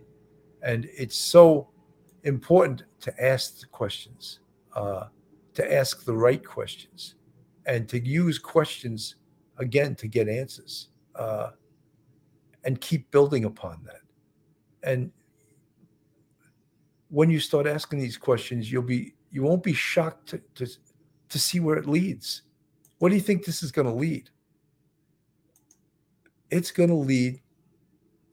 [0.62, 1.68] And it's so
[2.24, 4.40] important to ask the questions,
[4.74, 5.04] uh,
[5.54, 7.14] to ask the right questions,
[7.64, 9.16] and to use questions
[9.58, 11.50] again to get answers uh,
[12.64, 14.00] and keep building upon that.
[14.82, 15.10] And
[17.08, 20.66] when you start asking these questions, you'll be you won't be shocked to to,
[21.28, 22.42] to see where it leads.
[22.98, 24.30] What do you think this is going to lead?
[26.50, 27.40] It's going to lead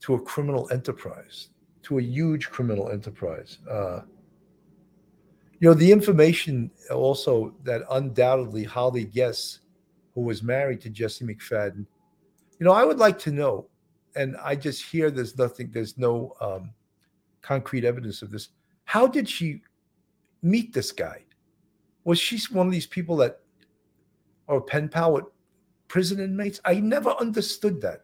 [0.01, 1.49] to a criminal enterprise,
[1.83, 3.59] to a huge criminal enterprise.
[3.69, 4.01] Uh,
[5.59, 9.59] you know, the information also that undoubtedly Holly Guess
[10.13, 11.85] who was married to Jesse McFadden.
[12.59, 13.67] You know, I would like to know,
[14.15, 16.71] and I just hear there's nothing, there's no um,
[17.41, 18.49] concrete evidence of this.
[18.85, 19.61] How did she
[20.41, 21.23] meet this guy?
[22.03, 23.39] Was she one of these people that
[24.47, 25.25] or pen pal with
[25.93, 26.59] prison inmates?
[26.65, 28.01] I never understood that.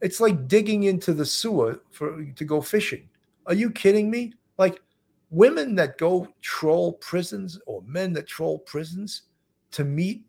[0.00, 3.10] It's like digging into the sewer for to go fishing.
[3.44, 4.32] Are you kidding me?
[4.56, 4.80] Like
[5.28, 9.24] women that go troll prisons or men that troll prisons
[9.72, 10.24] to meet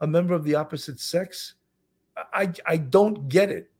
[0.00, 1.54] a member of the opposite sex.
[2.32, 3.70] I, I don't get it.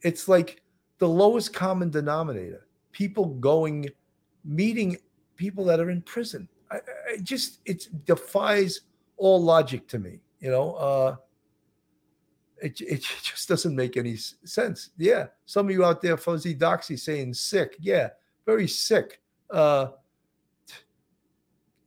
[0.00, 0.62] It's like
[1.00, 2.66] the lowest common denominator.
[2.92, 3.90] People going,
[4.42, 4.96] meeting
[5.36, 6.48] people that are in prison.
[6.70, 8.80] I, I just it defies
[9.18, 10.20] all logic to me.
[10.40, 11.16] You know, uh,
[12.62, 14.90] it it just doesn't make any sense.
[14.96, 17.76] Yeah, some of you out there, fuzzy doxy, saying sick.
[17.78, 18.08] Yeah,
[18.46, 19.20] very sick.
[19.50, 19.88] Uh,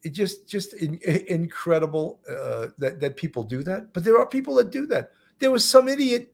[0.04, 3.94] it just just in, incredible uh, that that people do that.
[3.94, 5.12] But there are people that do that.
[5.40, 6.34] There was some idiot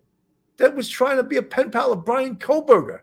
[0.58, 3.02] that was trying to be a pen pal of Bryan Kohberger,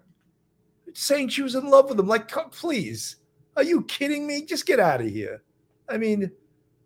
[0.93, 2.07] saying she was in love with him.
[2.07, 3.17] Like, please,
[3.57, 4.45] are you kidding me?
[4.45, 5.43] Just get out of here.
[5.89, 6.31] I mean,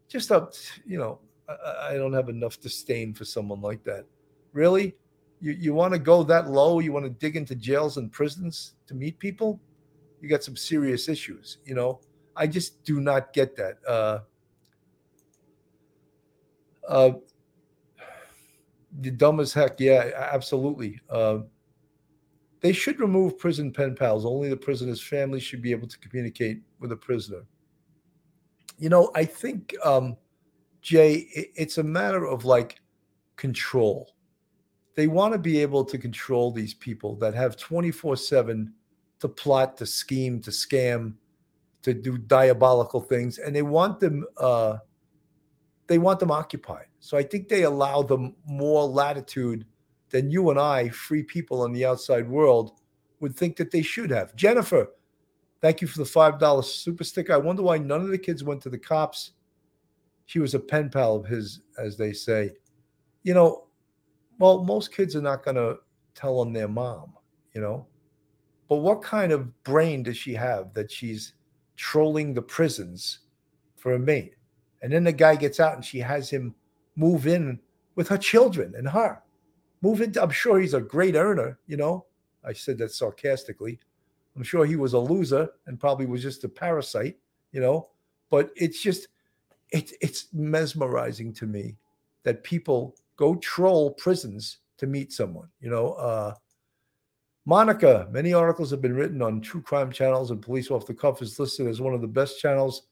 [0.08, 0.48] just a
[0.84, 1.20] you know,
[1.90, 4.04] I, don't have enough disdain for someone like that.
[4.52, 4.94] Really,
[5.40, 6.80] you you want to go that low?
[6.80, 9.60] You want to dig into jails and prisons to meet people?
[10.20, 12.00] You got some serious issues, you know
[12.36, 13.78] I just do not get that.
[13.86, 14.20] Uh,
[16.88, 17.10] uh,
[19.16, 19.78] dumb as heck.
[19.78, 21.00] Yeah, absolutely.
[21.10, 21.40] Uh,
[22.60, 24.24] they should remove prison pen pals.
[24.24, 27.42] Only the prisoner's family should be able to communicate with a prisoner.
[28.78, 30.16] You know, I think, um,
[30.82, 32.80] Jay, it's a matter of like
[33.36, 34.14] control.
[34.96, 38.72] They want to be able to control these people that have 24 7
[39.20, 41.14] to plot, to scheme, to scam,
[41.82, 44.78] to do diabolical things, and they want them uh,
[45.86, 46.86] they want them occupied.
[47.00, 49.66] So I think they allow them more latitude
[50.10, 52.72] than you and I, free people in the outside world,
[53.18, 54.36] would think that they should have.
[54.36, 54.88] Jennifer,
[55.60, 57.32] thank you for the $5 super sticker.
[57.32, 59.32] I wonder why none of the kids went to the cops.
[60.30, 62.52] She was a pen pal of his, as they say.
[63.24, 63.66] You know,
[64.38, 65.78] well, most kids are not going to
[66.14, 67.14] tell on their mom,
[67.52, 67.88] you know.
[68.68, 71.32] But what kind of brain does she have that she's
[71.76, 73.22] trolling the prisons
[73.74, 74.36] for a mate?
[74.82, 76.54] And then the guy gets out and she has him
[76.94, 77.58] move in
[77.96, 79.20] with her children and her.
[79.82, 82.06] Move into, I'm sure he's a great earner, you know.
[82.44, 83.80] I said that sarcastically.
[84.36, 87.18] I'm sure he was a loser and probably was just a parasite,
[87.50, 87.88] you know.
[88.30, 89.08] But it's just,
[89.70, 91.76] it, it's mesmerizing to me
[92.24, 95.92] that people go troll prisons to meet someone, you know.
[95.92, 96.34] Uh,
[97.46, 101.22] Monica, many articles have been written on true crime channels, and Police Off the Cuff
[101.22, 102.82] is listed as one of the best channels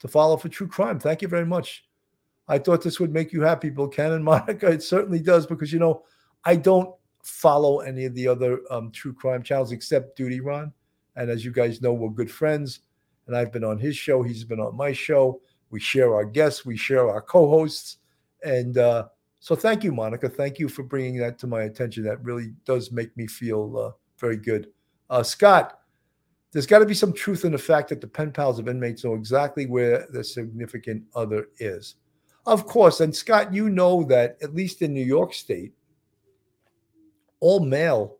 [0.00, 0.98] to follow for true crime.
[0.98, 1.84] Thank you very much.
[2.48, 4.22] I thought this would make you happy, Bill Cannon.
[4.24, 6.04] Monica, it certainly does because, you know,
[6.44, 10.72] I don't follow any of the other um, true crime channels except Duty Ron.
[11.14, 12.80] And as you guys know, we're good friends.
[13.26, 14.22] And I've been on his show.
[14.22, 15.40] He's been on my show.
[15.72, 17.96] We share our guests, we share our co hosts.
[18.44, 19.08] And uh,
[19.40, 20.28] so thank you, Monica.
[20.28, 22.04] Thank you for bringing that to my attention.
[22.04, 24.68] That really does make me feel uh, very good.
[25.10, 25.80] Uh, Scott,
[26.52, 29.04] there's got to be some truth in the fact that the pen pals of inmates
[29.04, 31.96] know exactly where the significant other is.
[32.46, 35.72] Of course, and Scott, you know that at least in New York State,
[37.40, 38.18] all mail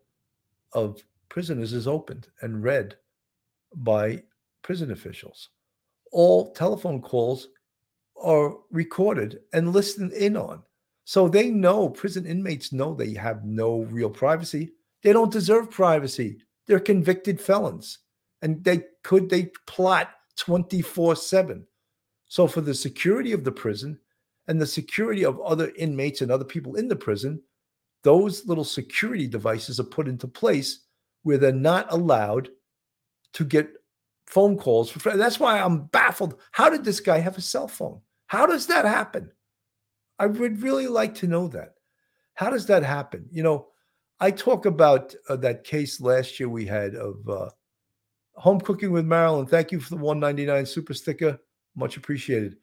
[0.72, 2.96] of prisoners is opened and read
[3.74, 4.22] by
[4.62, 5.50] prison officials.
[6.12, 7.48] All telephone calls
[8.22, 10.62] are recorded and listened in on.
[11.04, 14.72] So they know, prison inmates know they have no real privacy.
[15.02, 16.38] They don't deserve privacy.
[16.66, 17.98] They're convicted felons
[18.42, 21.66] and they could they plot 24/7.
[22.26, 23.98] So for the security of the prison
[24.48, 27.42] and the security of other inmates and other people in the prison,
[28.02, 30.80] those little security devices are put into place
[31.22, 32.50] where they're not allowed
[33.32, 33.70] to get
[34.26, 34.92] phone calls.
[34.92, 36.40] That's why I'm baffled.
[36.52, 38.00] How did this guy have a cell phone?
[38.26, 39.30] How does that happen?
[40.18, 41.74] I would really like to know that.
[42.34, 43.26] How does that happen?
[43.30, 43.68] You know,
[44.20, 47.50] I talk about uh, that case last year we had of uh,
[48.34, 49.46] home cooking with Marilyn.
[49.46, 51.38] Thank you for the 199 super sticker.
[51.74, 52.56] Much appreciated.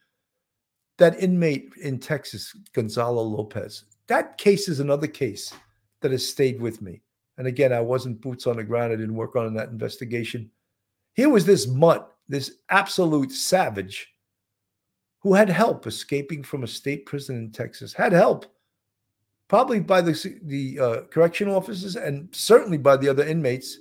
[0.97, 5.53] That inmate in Texas, Gonzalo Lopez, that case is another case
[6.01, 7.01] that has stayed with me.
[7.37, 8.91] And again, I wasn't boots on the ground.
[8.91, 10.49] I didn't work on that investigation.
[11.19, 14.13] Here was this mutt, this absolute savage,
[15.19, 18.45] who had help escaping from a state prison in Texas, had help
[19.49, 23.79] probably by the, the uh, correction officers and certainly by the other inmates,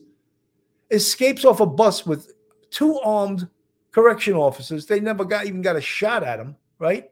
[0.90, 2.32] escapes off a bus with
[2.70, 3.48] two armed
[3.92, 4.84] correction officers.
[4.86, 7.08] They never got even got a shot at him, right?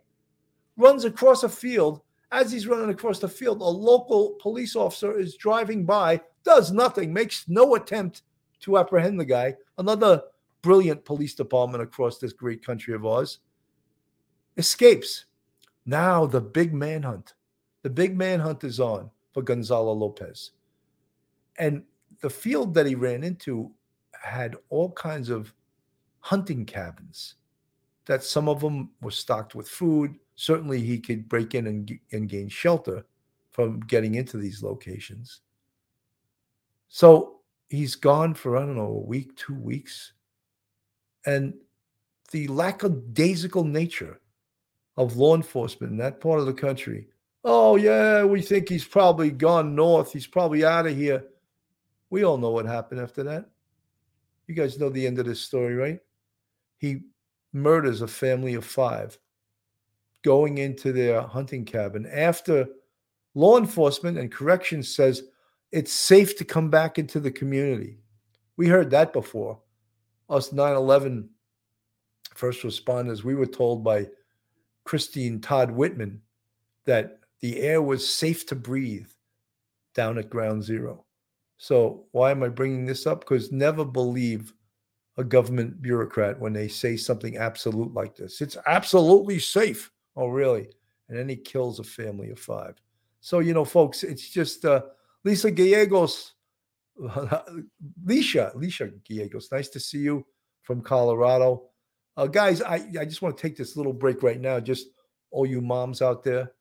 [0.76, 2.00] Runs across a field.
[2.32, 7.12] As he's running across the field, a local police officer is driving by, does nothing,
[7.12, 8.22] makes no attempt
[8.66, 9.54] to apprehend the guy.
[9.78, 10.22] Another
[10.60, 13.38] brilliant police department across this great country of ours
[14.56, 15.26] escapes.
[15.86, 17.34] Now the big manhunt.
[17.82, 20.50] The big manhunt is on for Gonzalo Lopez.
[21.58, 21.84] And
[22.20, 23.70] the field that he ran into
[24.12, 25.54] had all kinds of
[26.18, 27.36] hunting cabins
[28.06, 30.16] that some of them were stocked with food.
[30.34, 33.04] Certainly, he could break in and, and gain shelter
[33.52, 35.40] from getting into these locations.
[36.88, 37.35] So
[37.68, 40.12] he's gone for, I don't know, a week, two weeks.
[41.24, 41.54] And
[42.30, 44.20] the lackadaisical nature
[44.96, 47.08] of law enforcement in that part of the country.
[47.44, 50.12] Oh, yeah, we think he's probably gone north.
[50.12, 51.24] He's probably out of here.
[52.10, 53.48] We all know what happened after that.
[54.46, 56.00] You guys know the end of this story, right?
[56.78, 57.00] He
[57.52, 59.18] murders a family of five
[60.22, 62.66] going into their hunting cabin after
[63.34, 65.22] law enforcement and corrections says
[65.72, 67.98] it's safe to come back into the community.
[68.56, 69.60] We heard that before.
[70.28, 71.28] Us 9 11
[72.34, 74.08] first responders, we were told by
[74.84, 76.20] Christine Todd Whitman
[76.84, 79.08] that the air was safe to breathe
[79.94, 81.04] down at ground zero.
[81.58, 83.20] So, why am I bringing this up?
[83.20, 84.52] Because never believe
[85.16, 88.42] a government bureaucrat when they say something absolute like this.
[88.42, 89.90] It's absolutely safe.
[90.14, 90.68] Oh, really?
[91.08, 92.74] And then he kills a family of five.
[93.20, 94.82] So, you know, folks, it's just uh,
[95.26, 96.34] Lisa Gallegos,
[98.06, 99.50] Lisha, Lisha Gallegos.
[99.50, 100.24] Nice to see you
[100.62, 101.64] from Colorado.
[102.16, 104.60] Uh, guys, I, I just want to take this little break right now.
[104.60, 104.86] Just
[105.32, 106.52] all you moms out there,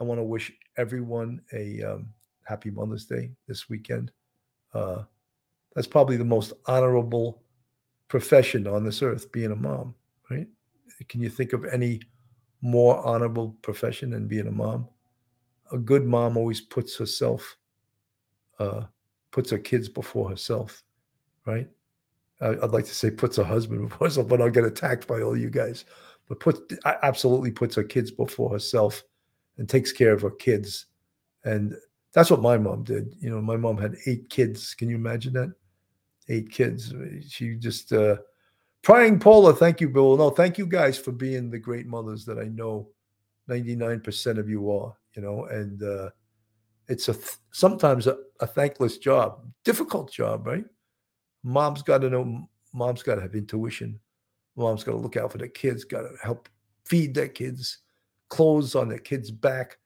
[0.00, 2.08] I want to wish everyone a um,
[2.42, 4.10] happy Mother's Day this weekend.
[4.74, 5.04] Uh,
[5.76, 7.44] that's probably the most honorable
[8.08, 9.94] profession on this earth, being a mom,
[10.28, 10.48] right?
[11.08, 12.00] Can you think of any
[12.62, 14.88] more honorable profession than being a mom?
[15.70, 17.57] A good mom always puts herself
[18.58, 18.82] uh,
[19.30, 20.82] puts her kids before herself,
[21.46, 21.68] right?
[22.40, 25.22] I, I'd like to say puts her husband before herself, but I'll get attacked by
[25.22, 25.84] all you guys.
[26.28, 29.02] But put absolutely puts her kids before herself
[29.56, 30.86] and takes care of her kids.
[31.44, 31.74] And
[32.12, 33.14] that's what my mom did.
[33.18, 34.74] You know, my mom had eight kids.
[34.74, 35.52] Can you imagine that?
[36.28, 36.92] Eight kids.
[37.28, 38.16] She just uh
[38.82, 40.16] prying Paula, thank you, Bill.
[40.16, 42.88] No, thank you guys for being the great mothers that I know
[43.48, 46.10] 99% of you are, you know, and uh
[46.88, 47.16] it's a
[47.52, 50.64] sometimes a, a thankless job, difficult job, right?
[51.44, 53.98] Mom's got to know, mom's got to have intuition.
[54.56, 56.48] Mom's got to look out for the kids, got to help
[56.84, 57.78] feed their kids,
[58.28, 59.78] clothes on their kids' back.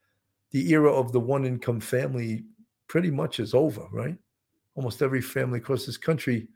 [0.51, 2.45] The era of the one income family
[2.87, 4.17] pretty much is over, right?
[4.75, 6.47] Almost every family across this country,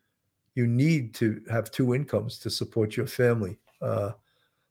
[0.55, 3.59] you need to have two incomes to support your family.
[3.81, 4.11] Uh,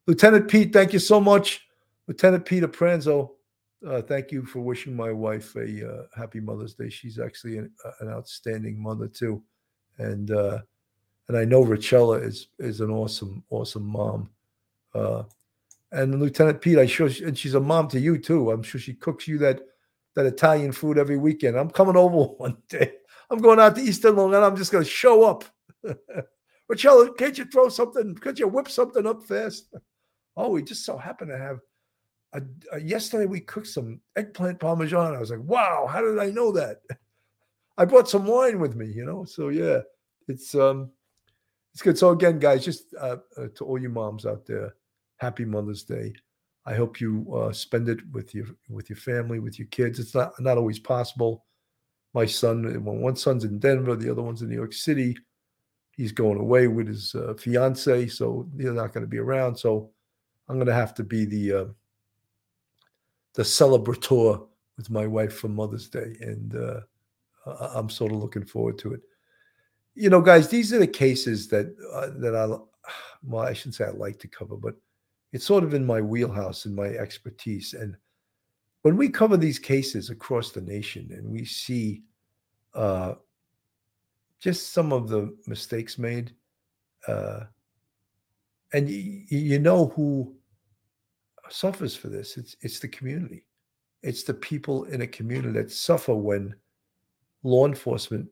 [0.06, 1.68] Lieutenant Pete, thank you so much.
[2.08, 3.30] Lieutenant Peter Pranzo,
[3.86, 6.88] uh, thank you for wishing my wife a uh, happy Mother's Day.
[6.88, 7.70] She's actually an,
[8.00, 9.42] an outstanding mother too,
[9.98, 10.60] and uh,
[11.28, 14.30] and I know Richella is is an awesome awesome mom.
[14.94, 15.22] Uh,
[15.92, 18.50] and Lieutenant Pete, I sure, and she's a mom to you too.
[18.50, 19.60] I'm sure she cooks you that
[20.14, 21.56] that Italian food every weekend.
[21.56, 22.92] I'm coming over one day.
[23.30, 24.44] I'm going out to Eastern Long Island.
[24.44, 25.44] I'm just going to show up.
[26.70, 28.14] Richella, can't you throw something?
[28.16, 29.72] Could you whip something up fast?
[30.38, 31.60] Oh, we just so happen to have
[32.32, 35.14] a, yesterday we cooked some eggplant parmesan.
[35.14, 36.82] I was like, wow, how did I know that?
[37.78, 39.24] I brought some wine with me, you know.
[39.24, 39.80] So yeah,
[40.28, 40.90] it's um,
[41.72, 41.98] it's good.
[41.98, 44.74] So again, guys, just uh, uh, to all you moms out there,
[45.18, 46.14] happy Mother's Day.
[46.64, 49.98] I hope you uh, spend it with your with your family, with your kids.
[49.98, 51.44] It's not not always possible.
[52.14, 55.16] My son, when one son's in Denver, the other one's in New York City.
[55.92, 59.56] He's going away with his uh, fiance, so they're not going to be around.
[59.56, 59.90] So
[60.48, 61.64] I'm going to have to be the uh,
[63.36, 64.46] the celebrator
[64.78, 66.80] with my wife for Mother's Day, and uh,
[67.74, 69.00] I'm sort of looking forward to it.
[69.94, 72.46] You know, guys, these are the cases that uh, that I
[73.22, 74.74] well, I shouldn't say I like to cover, but
[75.32, 77.74] it's sort of in my wheelhouse and my expertise.
[77.74, 77.96] And
[78.82, 82.02] when we cover these cases across the nation, and we see
[82.74, 83.14] uh,
[84.40, 86.32] just some of the mistakes made,
[87.06, 87.40] uh,
[88.72, 90.35] and y- you know who
[91.50, 92.36] suffers for this.
[92.36, 93.44] It's it's the community.
[94.02, 96.54] It's the people in a community that suffer when
[97.42, 98.28] law enforcement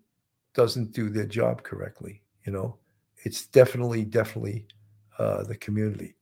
[0.54, 2.22] doesn't do their job correctly.
[2.46, 2.76] You know,
[3.24, 4.66] it's definitely definitely
[5.18, 6.14] uh, the community,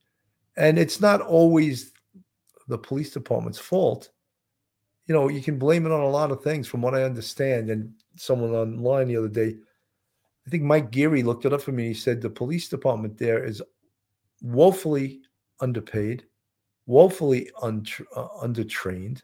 [0.57, 1.93] and it's not always
[2.67, 4.09] the police department's fault.
[5.07, 7.69] You know, you can blame it on a lot of things, from what I understand.
[7.69, 9.57] And someone online the other day,
[10.47, 11.89] I think Mike Geary looked it up for me.
[11.89, 13.61] He said the police department there is
[14.41, 15.21] woefully
[15.59, 16.25] underpaid
[16.85, 17.69] woefully uh,
[18.41, 19.21] undertrained.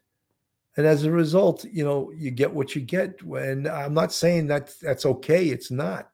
[0.78, 3.22] And as a result you know you get what you get.
[3.24, 6.10] When i'm not saying that that's okay it's not.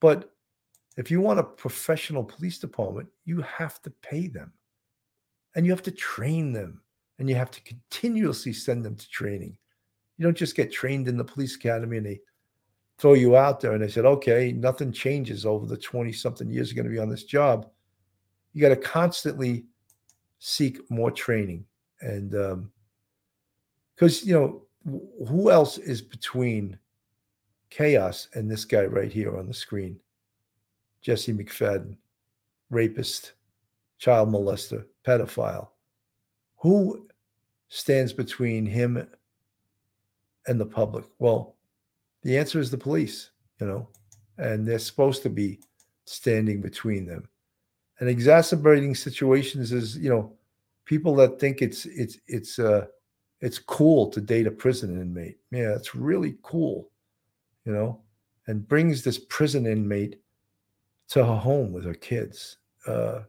[0.00, 0.32] But
[0.96, 4.52] if you want a professional police department you have to pay them.
[5.54, 6.82] And you have to train them.
[7.18, 9.56] And you have to continuously send them to training.
[10.16, 12.20] You don't just get trained in the police academy and they
[12.98, 16.70] throw you out there and they said okay nothing changes over the 20 something years
[16.70, 17.68] you're going to be on this job.
[18.52, 19.66] You got to constantly
[20.38, 21.64] seek more training.
[22.00, 22.30] And
[23.94, 24.62] because um, you know
[25.26, 26.78] who else is between
[27.70, 29.98] chaos and this guy right here on the screen?
[31.00, 31.96] Jesse mcfadden
[32.70, 33.32] rapist
[33.98, 35.68] child molester pedophile.
[36.58, 37.08] Who
[37.68, 39.06] stands between him
[40.46, 41.04] and the public?
[41.18, 41.56] Well
[42.22, 43.30] the answer is the police
[43.60, 43.88] you know
[44.38, 45.60] and they're supposed to be
[46.04, 47.28] standing between them
[48.00, 50.32] and exacerbating situations is you know
[50.84, 52.86] people that think it's it's it's uh
[53.40, 55.38] it's cool to date a prison inmate.
[55.50, 56.90] Yeah it's really cool
[57.64, 58.00] you know
[58.46, 60.20] and brings this prison inmate
[61.08, 62.58] to her home with her kids.
[62.86, 63.20] Uh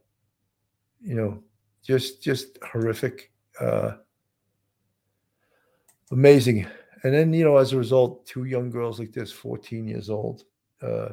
[1.00, 1.42] you know
[1.82, 3.92] just just horrific uh
[6.10, 6.66] amazing.
[7.02, 10.44] And then you know as a result two young girls like this 14 years old
[10.82, 11.10] uh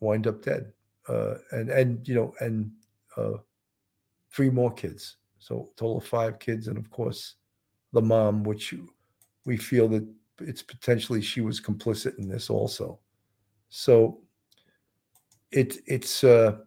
[0.00, 0.72] wind up dead.
[1.08, 2.70] Uh and and you know and
[3.16, 3.38] uh,
[4.30, 5.16] three more kids.
[5.38, 7.34] So total of five kids, and of course,
[7.92, 8.74] the mom, which
[9.44, 10.06] we feel that
[10.40, 12.98] it's potentially she was complicit in this also.
[13.68, 14.20] So
[15.50, 16.58] it it's uh,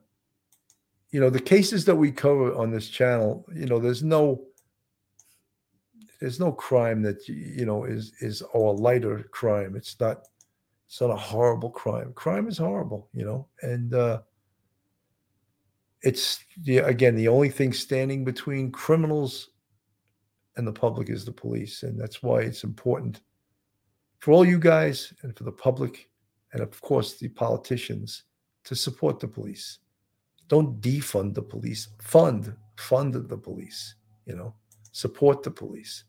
[1.11, 3.45] you know the cases that we cover on this channel.
[3.53, 4.43] You know, there's no
[6.19, 9.75] there's no crime that you know is is or a lighter crime.
[9.75, 10.27] It's not
[10.87, 12.13] it's not a horrible crime.
[12.13, 14.21] Crime is horrible, you know, and uh,
[16.03, 19.49] it's the again the only thing standing between criminals
[20.55, 23.21] and the public is the police and that's why it's important
[24.19, 26.09] for all you guys and for the public,
[26.53, 28.23] and of course the politicians,
[28.63, 29.79] to support the police.
[30.47, 31.89] Don't defund the police.
[32.01, 33.95] Fund, fund the police.
[34.25, 34.53] You know,
[34.91, 36.03] support the police.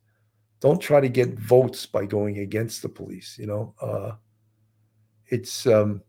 [0.60, 3.36] Don't try to get votes by going against the police.
[3.38, 4.12] You know, uh,
[5.26, 6.02] it's um,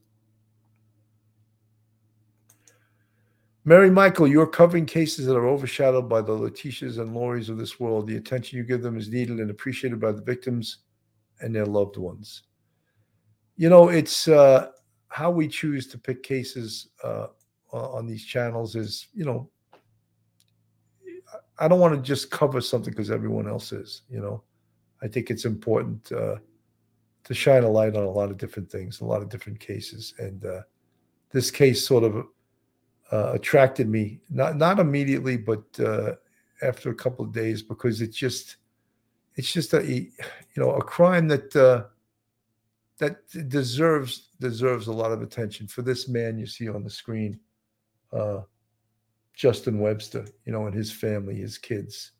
[3.69, 7.79] Mary Michael, you're covering cases that are overshadowed by the Letitias and Lori's of this
[7.79, 8.07] world.
[8.07, 10.79] The attention you give them is needed and appreciated by the victims
[11.41, 12.41] and their loved ones.
[13.57, 14.69] You know, it's uh,
[15.09, 17.27] how we choose to pick cases uh,
[17.71, 19.51] on these channels is, you know,
[21.59, 24.41] I don't want to just cover something because everyone else is, you know.
[25.03, 26.37] I think it's important uh,
[27.23, 30.15] to shine a light on a lot of different things, a lot of different cases.
[30.17, 30.61] And uh,
[31.31, 32.25] this case sort of
[33.11, 36.13] uh, attracted me, not not immediately, but uh,
[36.61, 38.57] after a couple of days, because it's just
[39.35, 40.11] it's just a you
[40.57, 41.85] know a crime that uh,
[42.97, 45.67] that deserves deserves a lot of attention.
[45.67, 47.39] For this man you see on the screen,
[48.13, 48.41] uh,
[49.33, 52.11] Justin Webster, you know, and his family, his kids,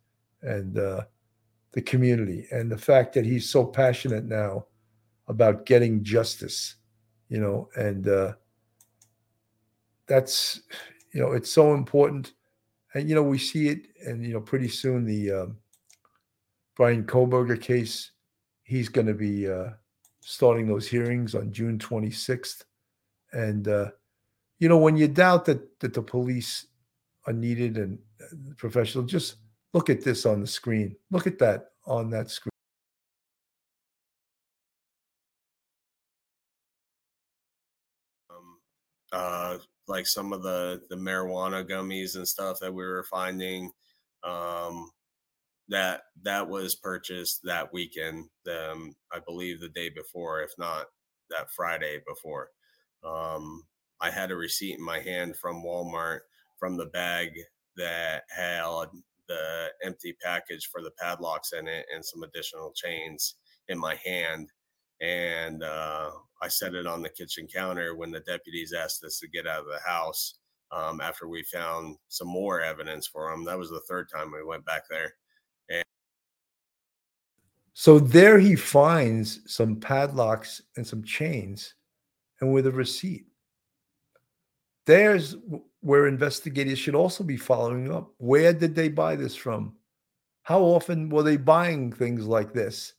[0.42, 1.02] and uh,
[1.74, 4.66] the community, and the fact that he's so passionate now
[5.28, 6.76] about getting justice,
[7.28, 8.34] you know, and uh,
[10.10, 10.62] that's
[11.14, 12.34] you know it's so important.
[12.93, 15.57] And you know we see it and you know pretty soon the um,
[16.76, 18.12] bryan kohberger case
[18.64, 19.70] he's going to be uh,
[20.22, 22.64] starting those hearings on june 26th
[23.34, 23.91] and uh,
[24.57, 26.66] you know when you doubt that that the police
[27.28, 29.36] are needed and uh, professional just
[29.74, 30.95] look at this on the screen.
[31.12, 32.49] Look at that on that screen.
[38.30, 38.57] Um,
[39.12, 39.57] uh,
[39.90, 43.72] like some of the the marijuana gummies and stuff that we were finding
[44.24, 44.90] um,
[45.68, 50.86] that that was purchased that weekend um, i believe the day before if not
[51.30, 52.50] that friday before.
[53.04, 53.64] Um,
[54.00, 56.20] i had a receipt in my hand from walmart
[56.60, 57.32] from the bag
[57.78, 58.64] that had
[59.28, 63.36] the empty package for the padlocks in it and some additional chains
[63.70, 64.50] in my hand
[65.02, 69.28] and uh, I set it on the kitchen counter when the deputies asked us to
[69.28, 70.36] get out of the house
[70.72, 73.43] um, after we found some more evidence for him.
[73.43, 75.16] That was the third time we went back there.
[75.70, 75.84] And
[77.74, 81.76] so there he finds some padlocks and some chains
[82.41, 83.26] and with a receipt.
[84.86, 85.36] There's
[85.82, 88.12] where investigators should also be following up.
[88.18, 89.76] Where did they buy this from?
[90.43, 92.93] How often were they buying things like this?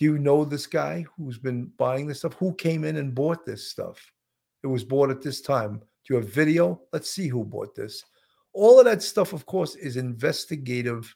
[0.00, 2.32] Do you know this guy who's been buying this stuff?
[2.34, 4.00] Who came in and bought this stuff?
[4.62, 5.78] It was bought at this time.
[5.78, 6.80] Do you have video?
[6.90, 8.02] Let's see who bought this.
[8.54, 11.14] All of that stuff, of course, is investigative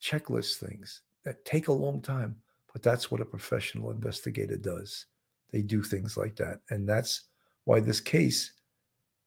[0.00, 2.36] checklist things that take a long time,
[2.72, 5.06] but that's what a professional investigator does.
[5.50, 6.60] They do things like that.
[6.70, 7.24] And that's
[7.64, 8.52] why this case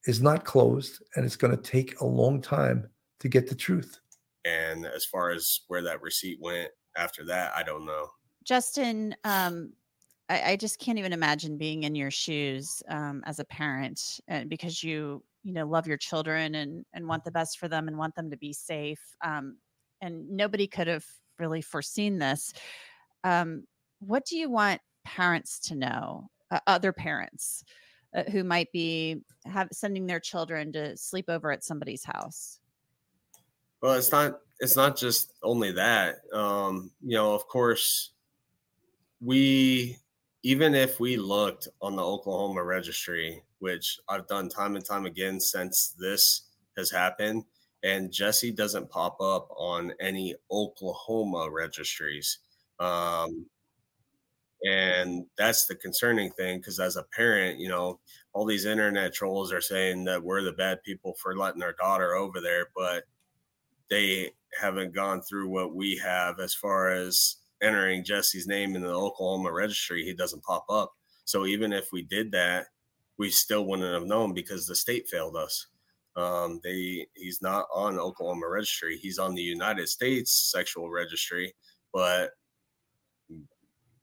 [0.05, 3.99] is not closed and it's going to take a long time to get the truth.
[4.45, 8.07] And as far as where that receipt went after that, I don't know.
[8.43, 9.73] Justin, um,
[10.29, 14.45] I, I, just can't even imagine being in your shoes um, as a parent, and
[14.45, 17.87] uh, because you you know love your children and and want the best for them
[17.87, 19.01] and want them to be safe.
[19.23, 19.57] Um,
[20.01, 21.05] and nobody could have
[21.37, 22.53] really foreseen this.
[23.23, 23.65] Um,
[23.99, 26.29] what do you want parents to know?
[26.51, 27.63] Uh, other parents
[28.15, 32.59] uh, who might be have sending their children to sleep over at somebody's house.
[33.81, 36.21] Well, it's not it's not just only that.
[36.33, 38.11] Um, you know, of course,
[39.21, 39.97] we
[40.43, 45.39] even if we looked on the Oklahoma registry, which I've done time and time again
[45.39, 46.43] since this
[46.77, 47.43] has happened,
[47.83, 52.39] and Jesse doesn't pop up on any Oklahoma registries.
[52.79, 53.45] Um,
[54.63, 57.99] and that's the concerning thing because as a parent, you know,
[58.33, 62.15] all these internet trolls are saying that we're the bad people for letting our daughter
[62.15, 63.03] over there, but
[63.89, 68.93] they haven't gone through what we have as far as entering Jesse's name in the
[68.93, 70.93] Oklahoma registry, he doesn't pop up.
[71.25, 72.67] So even if we did that,
[73.17, 75.67] we still wouldn't have known because the state failed us.
[76.15, 78.97] Um, they he's not on Oklahoma registry.
[78.97, 81.53] He's on the United States sexual registry,
[81.93, 82.31] but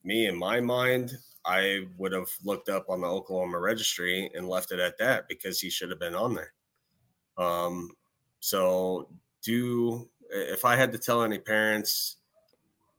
[0.05, 1.13] me in my mind,
[1.45, 5.61] I would have looked up on the Oklahoma registry and left it at that because
[5.61, 6.53] he should have been on there.
[7.39, 7.91] Um,
[8.41, 9.09] so
[9.43, 12.16] do if I had to tell any parents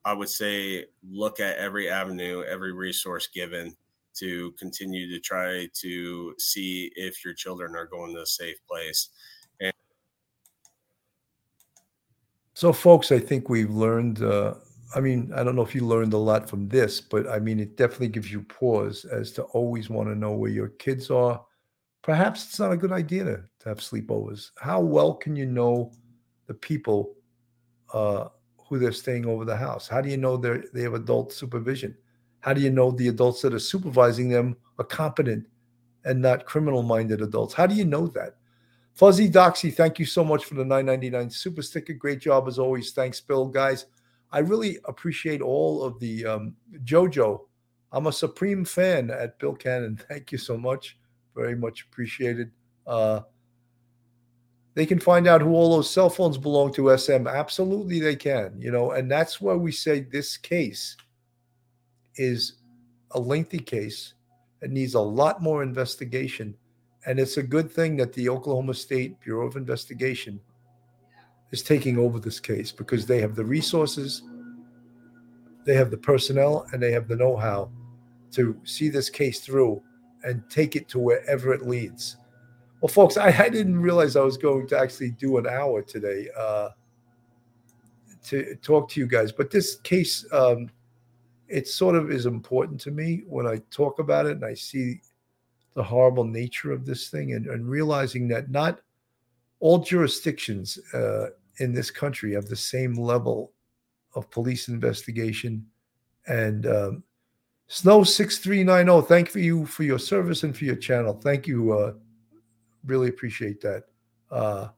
[0.07, 3.75] I would say look at every avenue, every resource given
[4.15, 9.09] to continue to try to see if your children are going to a safe place.
[9.59, 9.73] And
[12.53, 14.53] so, folks, I think we've learned uh,
[14.95, 17.59] I mean, I don't know if you learned a lot from this, but I mean,
[17.59, 21.43] it definitely gives you pause as to always want to know where your kids are.
[22.01, 24.51] Perhaps it's not a good idea to, to have sleepovers.
[24.57, 25.91] How well can you know
[26.45, 27.15] the people
[27.93, 28.29] uh,
[28.67, 29.87] who they're staying over the house?
[29.87, 31.95] How do you know they they have adult supervision?
[32.39, 35.45] How do you know the adults that are supervising them are competent
[36.05, 37.53] and not criminal-minded adults?
[37.53, 38.35] How do you know that?
[38.93, 41.93] Fuzzy Doxy, thank you so much for the 9.99 super sticker.
[41.93, 42.91] Great job as always.
[42.91, 43.45] Thanks, Bill.
[43.47, 43.85] Guys,
[44.31, 47.41] I really appreciate all of the um, JoJo.
[47.91, 49.97] I'm a supreme fan at Bill Cannon.
[50.09, 50.97] Thank you so much.
[51.35, 52.51] Very much appreciated.
[52.85, 53.21] Uh,
[54.77, 57.25] they can find out who all those cell phones belong to SM.
[57.25, 58.53] Absolutely, they can.
[58.59, 60.95] You know, and that's why we say this case
[62.17, 62.59] is
[63.11, 64.13] a lengthy case.
[64.61, 66.55] It needs a lot more investigation.
[67.07, 70.39] And it's a good thing that the Oklahoma State Bureau of Investigation
[71.51, 74.21] is taking over this case because they have the resources,
[75.65, 77.71] they have the personnel, and they have the know how
[78.33, 79.81] to see this case through
[80.23, 82.17] and take it to wherever it leads.
[82.81, 86.27] Well, folks, I, I didn't realize I was going to actually do an hour today
[86.37, 86.69] uh,
[88.25, 90.69] to talk to you guys, but this case, um,
[91.47, 95.01] it sort of is important to me when I talk about it and I see
[95.73, 98.81] the horrible nature of this thing and, and realizing that not
[99.59, 101.27] all jurisdictions uh,
[101.59, 103.53] in this country have the same level
[104.13, 105.65] of police investigation.
[106.27, 107.03] And um,
[107.67, 111.13] Snow six three nine zero, thank you for your service and for your channel.
[111.13, 111.73] Thank you.
[111.73, 111.93] Uh,
[112.87, 113.83] really appreciate that.
[114.31, 114.69] Uh,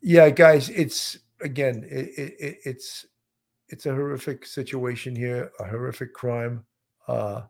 [0.00, 3.06] yeah, guys, it's again, it, it, it's
[3.68, 6.64] it's a horrific situation here, a horrific crime.
[7.08, 7.42] Uh,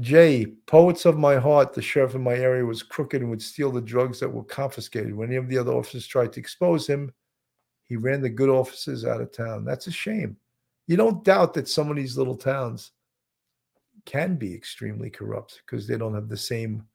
[0.00, 3.72] Jay, poets of my heart, the sheriff in my area was crooked and would steal
[3.72, 5.14] the drugs that were confiscated.
[5.14, 7.12] When any of the other officers tried to expose him,
[7.84, 9.64] he ran the good officers out of town.
[9.64, 10.36] That's a shame.
[10.86, 12.92] You don't doubt that some of these little towns
[14.06, 16.86] can be extremely corrupt because they don't have the same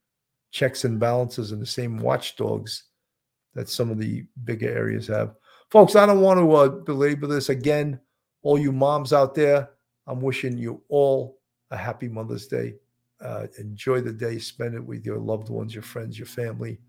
[0.50, 2.84] checks and balances and the same watchdogs
[3.54, 5.34] that some of the bigger areas have.
[5.70, 8.00] Folks, I don't want to uh, belabor this again.
[8.42, 9.70] All you moms out there,
[10.06, 11.38] I'm wishing you all
[11.70, 12.74] a happy Mother's Day.
[13.22, 16.80] Uh, enjoy the day, spend it with your loved ones, your friends, your family.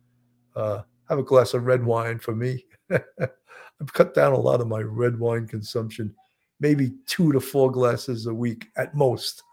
[0.56, 2.66] Uh, have a glass of red wine for me.
[2.92, 6.14] I've cut down a lot of my red wine consumption,
[6.60, 9.44] maybe two to four glasses a week at most.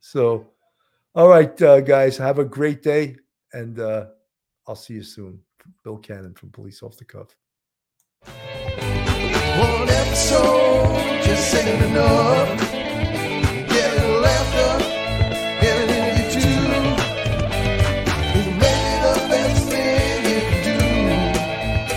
[0.00, 0.48] So,
[1.14, 3.16] all right, uh, guys, have a great day,
[3.52, 4.06] and uh,
[4.66, 5.40] I'll see you soon.
[5.84, 7.36] Bill Cannon from Police Off the Cuff.
[8.24, 12.69] One episode, just ain't enough.